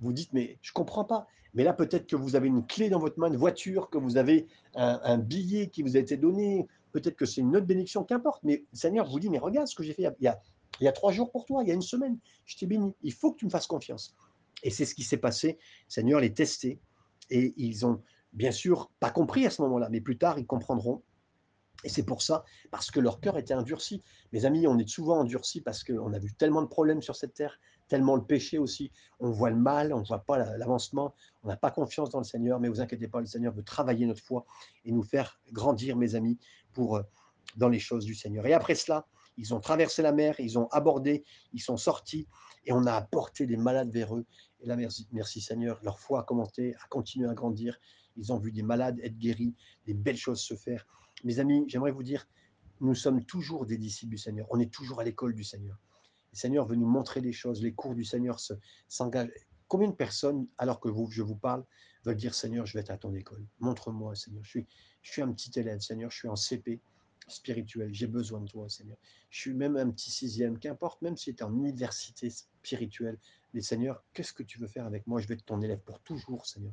vous 0.00 0.12
dites, 0.12 0.32
mais 0.32 0.58
je 0.62 0.72
comprends 0.72 1.04
pas. 1.04 1.26
Mais 1.54 1.64
là, 1.64 1.72
peut-être 1.72 2.06
que 2.06 2.16
vous 2.16 2.36
avez 2.36 2.48
une 2.48 2.66
clé 2.66 2.90
dans 2.90 2.98
votre 2.98 3.18
main 3.18 3.30
de 3.30 3.36
voiture, 3.36 3.90
que 3.90 3.98
vous 3.98 4.16
avez 4.16 4.46
un, 4.74 5.18
billet 5.18 5.68
qui 5.68 5.82
vous 5.82 5.96
a 5.96 5.98
été 5.98 6.16
donné, 6.16 6.66
peut-être 6.92 7.16
que 7.16 7.26
c'est 7.26 7.40
une 7.40 7.56
autre 7.56 7.66
bénédiction, 7.66 8.04
qu'importe. 8.04 8.42
Mais 8.44 8.64
le 8.70 8.78
Seigneur 8.78 9.08
vous 9.08 9.18
dit, 9.18 9.30
mais 9.30 9.38
regarde 9.38 9.66
ce 9.66 9.74
que 9.74 9.82
j'ai 9.82 9.94
fait 9.94 10.02
il 10.02 10.24
y, 10.24 10.28
a, 10.28 10.40
il 10.80 10.84
y 10.84 10.88
a 10.88 10.92
trois 10.92 11.10
jours 11.10 11.30
pour 11.30 11.46
toi, 11.46 11.62
il 11.62 11.68
y 11.68 11.70
a 11.70 11.74
une 11.74 11.82
semaine. 11.82 12.18
Je 12.44 12.56
t'ai 12.56 12.66
béni. 12.66 12.94
Il 13.02 13.12
faut 13.12 13.32
que 13.32 13.38
tu 13.38 13.46
me 13.46 13.50
fasses 13.50 13.66
confiance. 13.66 14.14
Et 14.62 14.70
c'est 14.70 14.84
ce 14.84 14.94
qui 14.94 15.02
s'est 15.02 15.16
passé. 15.16 15.58
Le 15.88 15.92
Seigneur 15.92 16.20
les 16.20 16.32
testé. 16.32 16.78
Et 17.30 17.54
ils 17.56 17.86
ont 17.86 18.02
bien 18.32 18.52
sûr 18.52 18.90
pas 19.00 19.10
compris 19.10 19.46
à 19.46 19.50
ce 19.50 19.62
moment-là, 19.62 19.88
mais 19.90 20.00
plus 20.00 20.18
tard, 20.18 20.38
ils 20.38 20.46
comprendront. 20.46 21.02
Et 21.84 21.88
c'est 21.88 22.02
pour 22.02 22.22
ça, 22.22 22.44
parce 22.70 22.90
que 22.90 22.98
leur 22.98 23.20
cœur 23.20 23.38
était 23.38 23.54
endurci. 23.54 24.02
Mes 24.32 24.44
amis, 24.44 24.66
on 24.66 24.78
est 24.78 24.88
souvent 24.88 25.20
endurci 25.20 25.60
parce 25.60 25.84
qu'on 25.84 26.12
a 26.12 26.18
vu 26.18 26.32
tellement 26.34 26.62
de 26.62 26.66
problèmes 26.66 27.02
sur 27.02 27.14
cette 27.14 27.34
terre, 27.34 27.60
tellement 27.88 28.16
le 28.16 28.24
péché 28.24 28.58
aussi. 28.58 28.92
On 29.18 29.30
voit 29.30 29.50
le 29.50 29.56
mal, 29.56 29.92
on 29.92 30.00
ne 30.00 30.04
voit 30.04 30.24
pas 30.24 30.38
l'avancement, 30.38 31.14
on 31.42 31.48
n'a 31.48 31.56
pas 31.56 31.70
confiance 31.70 32.10
dans 32.10 32.18
le 32.18 32.24
Seigneur, 32.24 32.60
mais 32.60 32.68
vous 32.68 32.80
inquiétez 32.80 33.08
pas, 33.08 33.20
le 33.20 33.26
Seigneur 33.26 33.52
veut 33.52 33.62
travailler 33.62 34.06
notre 34.06 34.22
foi 34.22 34.44
et 34.84 34.92
nous 34.92 35.02
faire 35.02 35.40
grandir, 35.52 35.96
mes 35.96 36.14
amis, 36.14 36.38
pour, 36.72 36.96
euh, 36.96 37.02
dans 37.56 37.68
les 37.68 37.78
choses 37.78 38.04
du 38.04 38.14
Seigneur. 38.14 38.46
Et 38.46 38.52
après 38.52 38.74
cela, 38.74 39.06
ils 39.36 39.54
ont 39.54 39.60
traversé 39.60 40.02
la 40.02 40.12
mer, 40.12 40.34
ils 40.38 40.58
ont 40.58 40.68
abordé, 40.68 41.24
ils 41.52 41.62
sont 41.62 41.76
sortis 41.76 42.26
et 42.64 42.72
on 42.72 42.84
a 42.86 42.92
apporté 42.92 43.46
des 43.46 43.56
malades 43.56 43.90
vers 43.90 44.14
eux. 44.16 44.26
Et 44.60 44.66
là, 44.66 44.76
merci, 44.76 45.08
merci 45.12 45.40
Seigneur, 45.40 45.80
leur 45.82 45.98
foi 45.98 46.20
a 46.20 46.22
commencé, 46.24 46.74
a 46.82 46.88
continué 46.88 47.28
à 47.28 47.34
grandir. 47.34 47.78
Ils 48.16 48.32
ont 48.32 48.38
vu 48.38 48.50
des 48.50 48.62
malades 48.62 48.98
être 49.02 49.16
guéris, 49.16 49.54
des 49.86 49.94
belles 49.94 50.16
choses 50.16 50.40
se 50.40 50.54
faire. 50.54 50.86
Mes 51.24 51.38
amis, 51.38 51.64
j'aimerais 51.68 51.92
vous 51.92 52.02
dire, 52.02 52.28
nous 52.80 52.94
sommes 52.94 53.24
toujours 53.24 53.64
des 53.66 53.78
disciples 53.78 54.10
du 54.10 54.18
Seigneur. 54.18 54.46
On 54.50 54.58
est 54.58 54.72
toujours 54.72 55.00
à 55.00 55.04
l'école 55.04 55.34
du 55.34 55.44
Seigneur. 55.44 55.78
Le 56.32 56.36
Seigneur 56.38 56.66
veut 56.66 56.76
nous 56.76 56.88
montrer 56.88 57.20
les 57.20 57.32
choses, 57.32 57.62
les 57.62 57.72
cours 57.72 57.94
du 57.94 58.04
Seigneur 58.04 58.38
s'engagent. 58.88 59.30
Combien 59.66 59.88
de 59.88 59.94
personnes, 59.94 60.46
alors 60.56 60.80
que 60.80 60.88
vous, 60.88 61.10
je 61.10 61.22
vous 61.22 61.36
parle, 61.36 61.64
veulent 62.04 62.16
dire 62.16 62.34
Seigneur, 62.34 62.64
je 62.64 62.74
vais 62.74 62.80
être 62.80 62.90
à 62.90 62.96
ton 62.98 63.14
école. 63.14 63.44
Montre-moi, 63.60 64.14
Seigneur. 64.14 64.42
Je 64.44 64.48
suis, 64.48 64.66
je 65.02 65.12
suis 65.12 65.22
un 65.22 65.32
petit 65.32 65.58
élève, 65.58 65.80
Seigneur. 65.80 66.10
Je 66.10 66.16
suis 66.16 66.28
en 66.28 66.36
CP 66.36 66.80
spirituel. 67.28 67.92
J'ai 67.92 68.06
besoin 68.06 68.40
de 68.40 68.48
toi, 68.48 68.68
Seigneur. 68.68 68.96
Je 69.30 69.40
suis 69.40 69.54
même 69.54 69.76
un 69.76 69.90
petit 69.90 70.10
sixième, 70.10 70.58
qu'importe, 70.58 71.02
même 71.02 71.16
si 71.16 71.34
tu 71.34 71.40
es 71.40 71.44
en 71.44 71.54
université 71.54 72.30
spirituelle. 72.30 73.18
Mais 73.54 73.60
Seigneur, 73.60 74.02
qu'est-ce 74.14 74.32
que 74.32 74.42
tu 74.42 74.58
veux 74.58 74.66
faire 74.66 74.86
avec 74.86 75.06
moi? 75.06 75.20
Je 75.20 75.28
vais 75.28 75.34
être 75.34 75.44
ton 75.44 75.60
élève 75.60 75.80
pour 75.80 76.00
toujours, 76.00 76.46
Seigneur. 76.46 76.72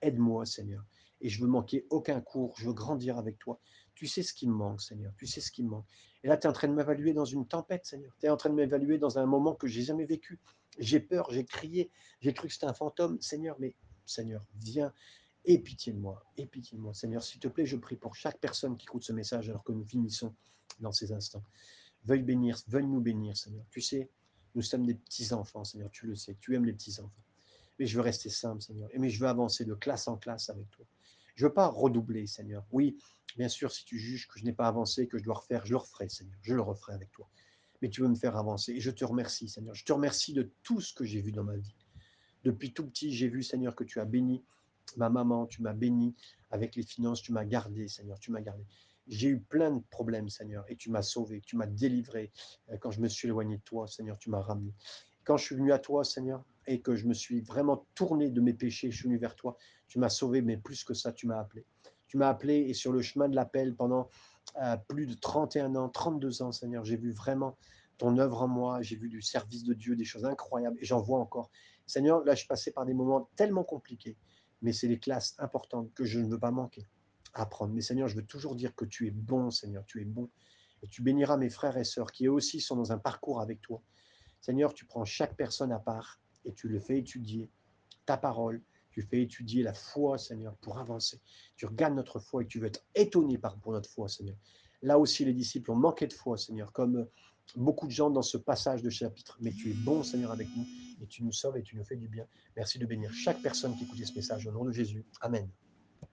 Aide-moi, 0.00 0.46
Seigneur. 0.46 0.84
Et 1.20 1.28
je 1.28 1.40
veux 1.40 1.48
manquer 1.48 1.86
aucun 1.90 2.20
cours. 2.20 2.54
Je 2.58 2.66
veux 2.66 2.72
grandir 2.72 3.18
avec 3.18 3.38
toi. 3.38 3.60
Tu 3.94 4.06
sais 4.06 4.22
ce 4.22 4.32
qui 4.32 4.46
me 4.46 4.54
manque, 4.54 4.80
Seigneur. 4.80 5.12
Tu 5.16 5.26
sais 5.26 5.40
ce 5.40 5.52
qui 5.52 5.62
me 5.62 5.70
manque. 5.70 5.86
Et 6.24 6.28
là, 6.28 6.36
tu 6.36 6.46
es 6.46 6.50
en 6.50 6.52
train 6.52 6.68
de 6.68 6.74
m'évaluer 6.74 7.12
dans 7.12 7.24
une 7.24 7.46
tempête, 7.46 7.84
Seigneur. 7.86 8.14
Tu 8.20 8.26
es 8.26 8.28
en 8.28 8.36
train 8.36 8.50
de 8.50 8.54
m'évaluer 8.54 8.98
dans 8.98 9.18
un 9.18 9.26
moment 9.26 9.54
que 9.54 9.66
j'ai 9.66 9.82
jamais 9.82 10.04
vécu. 10.04 10.38
J'ai 10.78 11.00
peur, 11.00 11.30
j'ai 11.30 11.44
crié, 11.44 11.90
j'ai 12.20 12.32
cru 12.32 12.48
que 12.48 12.54
c'était 12.54 12.66
un 12.66 12.74
fantôme. 12.74 13.20
Seigneur, 13.20 13.56
mais 13.58 13.74
Seigneur, 14.06 14.46
viens 14.54 14.92
Aie 15.44 15.58
pitié 15.58 15.92
de 15.92 15.98
moi, 15.98 16.24
aie 16.36 16.46
pitié 16.46 16.76
de 16.76 16.82
moi. 16.82 16.94
Seigneur, 16.94 17.22
s'il 17.22 17.40
te 17.40 17.48
plaît, 17.48 17.66
je 17.66 17.76
prie 17.76 17.96
pour 17.96 18.14
chaque 18.14 18.38
personne 18.38 18.76
qui 18.76 18.84
écoute 18.84 19.02
ce 19.02 19.12
message 19.12 19.48
alors 19.48 19.64
que 19.64 19.72
nous 19.72 19.84
finissons 19.84 20.32
dans 20.78 20.92
ces 20.92 21.12
instants. 21.12 21.42
Veuille 22.04 22.22
bénir, 22.22 22.58
veuille 22.68 22.86
nous 22.86 23.00
bénir, 23.00 23.36
Seigneur. 23.36 23.64
Tu 23.70 23.80
sais, 23.80 24.08
nous 24.54 24.62
sommes 24.62 24.86
des 24.86 24.94
petits-enfants, 24.94 25.64
Seigneur, 25.64 25.90
tu 25.90 26.06
le 26.06 26.14
sais, 26.14 26.36
tu 26.40 26.54
aimes 26.54 26.64
les 26.64 26.72
petits-enfants. 26.72 27.22
Mais 27.78 27.86
je 27.86 27.96
veux 27.96 28.02
rester 28.02 28.28
simple, 28.28 28.62
Seigneur, 28.62 28.88
et 28.92 28.98
mais 28.98 29.10
je 29.10 29.18
veux 29.18 29.26
avancer 29.26 29.64
de 29.64 29.74
classe 29.74 30.06
en 30.06 30.16
classe 30.16 30.48
avec 30.48 30.70
toi. 30.70 30.86
Je 31.34 31.44
ne 31.44 31.48
veux 31.48 31.54
pas 31.54 31.68
redoubler, 31.68 32.26
Seigneur. 32.26 32.64
Oui, 32.70 32.98
bien 33.36 33.48
sûr, 33.48 33.72
si 33.72 33.84
tu 33.84 33.98
juges 33.98 34.28
que 34.28 34.38
je 34.38 34.44
n'ai 34.44 34.52
pas 34.52 34.66
avancé, 34.66 35.06
que 35.06 35.18
je 35.18 35.24
dois 35.24 35.34
refaire, 35.34 35.64
je 35.64 35.72
le 35.72 35.78
referai, 35.78 36.08
Seigneur. 36.08 36.38
Je 36.42 36.54
le 36.54 36.62
referai 36.62 36.94
avec 36.94 37.10
toi. 37.10 37.28
Mais 37.80 37.88
tu 37.88 38.00
veux 38.02 38.08
me 38.08 38.14
faire 38.14 38.36
avancer. 38.36 38.72
Et 38.72 38.80
je 38.80 38.90
te 38.90 39.04
remercie, 39.04 39.48
Seigneur. 39.48 39.74
Je 39.74 39.84
te 39.84 39.92
remercie 39.92 40.32
de 40.32 40.52
tout 40.62 40.80
ce 40.80 40.94
que 40.94 41.04
j'ai 41.04 41.20
vu 41.20 41.32
dans 41.32 41.44
ma 41.44 41.56
vie. 41.56 41.74
Depuis 42.44 42.72
tout 42.72 42.86
petit, 42.86 43.12
j'ai 43.12 43.28
vu, 43.28 43.42
Seigneur, 43.42 43.74
que 43.74 43.84
tu 43.84 44.00
as 44.00 44.04
béni 44.04 44.44
ma 44.96 45.08
maman, 45.08 45.46
tu 45.46 45.62
m'as 45.62 45.72
béni 45.72 46.14
avec 46.50 46.76
les 46.76 46.82
finances, 46.82 47.22
tu 47.22 47.32
m'as 47.32 47.44
gardé, 47.44 47.88
Seigneur, 47.88 48.18
tu 48.18 48.30
m'as 48.30 48.40
gardé. 48.40 48.64
J'ai 49.08 49.28
eu 49.28 49.40
plein 49.40 49.70
de 49.70 49.82
problèmes, 49.90 50.28
Seigneur, 50.28 50.64
et 50.68 50.76
tu 50.76 50.90
m'as 50.90 51.02
sauvé, 51.02 51.40
tu 51.40 51.56
m'as 51.56 51.66
délivré. 51.66 52.30
Euh, 52.70 52.76
quand 52.78 52.90
je 52.90 53.00
me 53.00 53.08
suis 53.08 53.28
éloigné 53.28 53.56
de 53.56 53.62
toi, 53.62 53.86
Seigneur, 53.86 54.18
tu 54.18 54.30
m'as 54.30 54.40
ramené. 54.40 54.72
Quand 55.24 55.36
je 55.36 55.44
suis 55.44 55.56
venu 55.56 55.72
à 55.72 55.78
toi, 55.78 56.04
Seigneur, 56.04 56.44
et 56.66 56.80
que 56.80 56.94
je 56.94 57.06
me 57.06 57.14
suis 57.14 57.40
vraiment 57.40 57.86
tourné 57.94 58.30
de 58.30 58.40
mes 58.40 58.54
péchés, 58.54 58.90
je 58.90 58.96
suis 58.96 59.04
venu 59.04 59.18
vers 59.18 59.34
toi, 59.34 59.56
tu 59.88 59.98
m'as 59.98 60.08
sauvé, 60.08 60.42
mais 60.42 60.56
plus 60.56 60.84
que 60.84 60.94
ça, 60.94 61.12
tu 61.12 61.26
m'as 61.26 61.38
appelé. 61.38 61.66
Tu 62.06 62.16
m'as 62.16 62.28
appelé 62.28 62.56
et 62.68 62.74
sur 62.74 62.92
le 62.92 63.00
chemin 63.02 63.28
de 63.28 63.34
l'appel 63.34 63.74
pendant 63.74 64.08
euh, 64.60 64.76
plus 64.88 65.06
de 65.06 65.14
31 65.14 65.74
ans, 65.76 65.88
32 65.88 66.42
ans, 66.42 66.52
Seigneur, 66.52 66.84
j'ai 66.84 66.96
vu 66.96 67.10
vraiment 67.12 67.56
ton 67.98 68.18
œuvre 68.18 68.42
en 68.42 68.48
moi, 68.48 68.82
j'ai 68.82 68.96
vu 68.96 69.08
du 69.08 69.22
service 69.22 69.64
de 69.64 69.74
Dieu, 69.74 69.96
des 69.96 70.04
choses 70.04 70.24
incroyables, 70.24 70.76
et 70.80 70.84
j'en 70.84 71.00
vois 71.00 71.18
encore. 71.18 71.50
Seigneur, 71.86 72.24
là, 72.24 72.34
je 72.34 72.46
passais 72.46 72.72
par 72.72 72.84
des 72.84 72.94
moments 72.94 73.30
tellement 73.36 73.64
compliqués, 73.64 74.16
mais 74.60 74.72
c'est 74.72 74.88
des 74.88 74.98
classes 74.98 75.34
importantes 75.38 75.92
que 75.94 76.04
je 76.04 76.18
ne 76.18 76.28
veux 76.28 76.38
pas 76.38 76.50
manquer 76.50 76.86
à 77.34 77.42
apprendre. 77.42 77.72
Mais 77.72 77.80
Seigneur, 77.80 78.08
je 78.08 78.16
veux 78.16 78.26
toujours 78.26 78.56
dire 78.56 78.74
que 78.74 78.84
tu 78.84 79.06
es 79.06 79.10
bon, 79.10 79.50
Seigneur, 79.50 79.84
tu 79.86 80.00
es 80.00 80.04
bon. 80.04 80.28
Et 80.82 80.88
tu 80.88 81.02
béniras 81.02 81.36
mes 81.36 81.50
frères 81.50 81.76
et 81.76 81.84
sœurs 81.84 82.10
qui 82.10 82.26
eux 82.26 82.32
aussi 82.32 82.60
sont 82.60 82.76
dans 82.76 82.92
un 82.92 82.98
parcours 82.98 83.40
avec 83.40 83.60
toi. 83.60 83.80
Seigneur, 84.40 84.74
tu 84.74 84.84
prends 84.84 85.04
chaque 85.04 85.36
personne 85.36 85.70
à 85.70 85.78
part 85.78 86.20
et 86.44 86.52
tu 86.52 86.68
le 86.68 86.78
fais 86.78 86.98
étudier 86.98 87.48
ta 88.06 88.16
parole, 88.16 88.62
tu 88.90 89.02
fais 89.02 89.22
étudier 89.22 89.62
la 89.62 89.72
foi, 89.72 90.18
Seigneur, 90.18 90.54
pour 90.56 90.78
avancer. 90.78 91.20
Tu 91.56 91.66
regardes 91.66 91.94
notre 91.94 92.20
foi 92.20 92.42
et 92.42 92.46
tu 92.46 92.60
veux 92.60 92.66
être 92.66 92.84
étonné 92.94 93.38
par, 93.38 93.56
pour 93.58 93.72
notre 93.72 93.88
foi, 93.88 94.08
Seigneur. 94.08 94.36
Là 94.82 94.98
aussi, 94.98 95.24
les 95.24 95.32
disciples 95.32 95.70
ont 95.70 95.76
manqué 95.76 96.06
de 96.06 96.12
foi, 96.12 96.36
Seigneur, 96.36 96.72
comme 96.72 97.06
beaucoup 97.56 97.86
de 97.86 97.92
gens 97.92 98.10
dans 98.10 98.22
ce 98.22 98.36
passage 98.36 98.82
de 98.82 98.90
chapitre. 98.90 99.38
Mais 99.40 99.52
tu 99.52 99.70
es 99.70 99.74
bon, 99.74 100.02
Seigneur, 100.02 100.30
avec 100.30 100.48
nous 100.56 100.66
et 101.00 101.06
tu 101.06 101.24
nous 101.24 101.32
sauves 101.32 101.56
et 101.56 101.62
tu 101.62 101.76
nous 101.76 101.84
fais 101.84 101.96
du 101.96 102.08
bien. 102.08 102.26
Merci 102.56 102.78
de 102.78 102.86
bénir 102.86 103.12
chaque 103.12 103.40
personne 103.40 103.76
qui 103.76 103.84
écoute 103.84 104.04
ce 104.04 104.14
message 104.14 104.46
au 104.46 104.52
nom 104.52 104.64
de 104.64 104.72
Jésus. 104.72 105.04
Amen. 105.20 105.48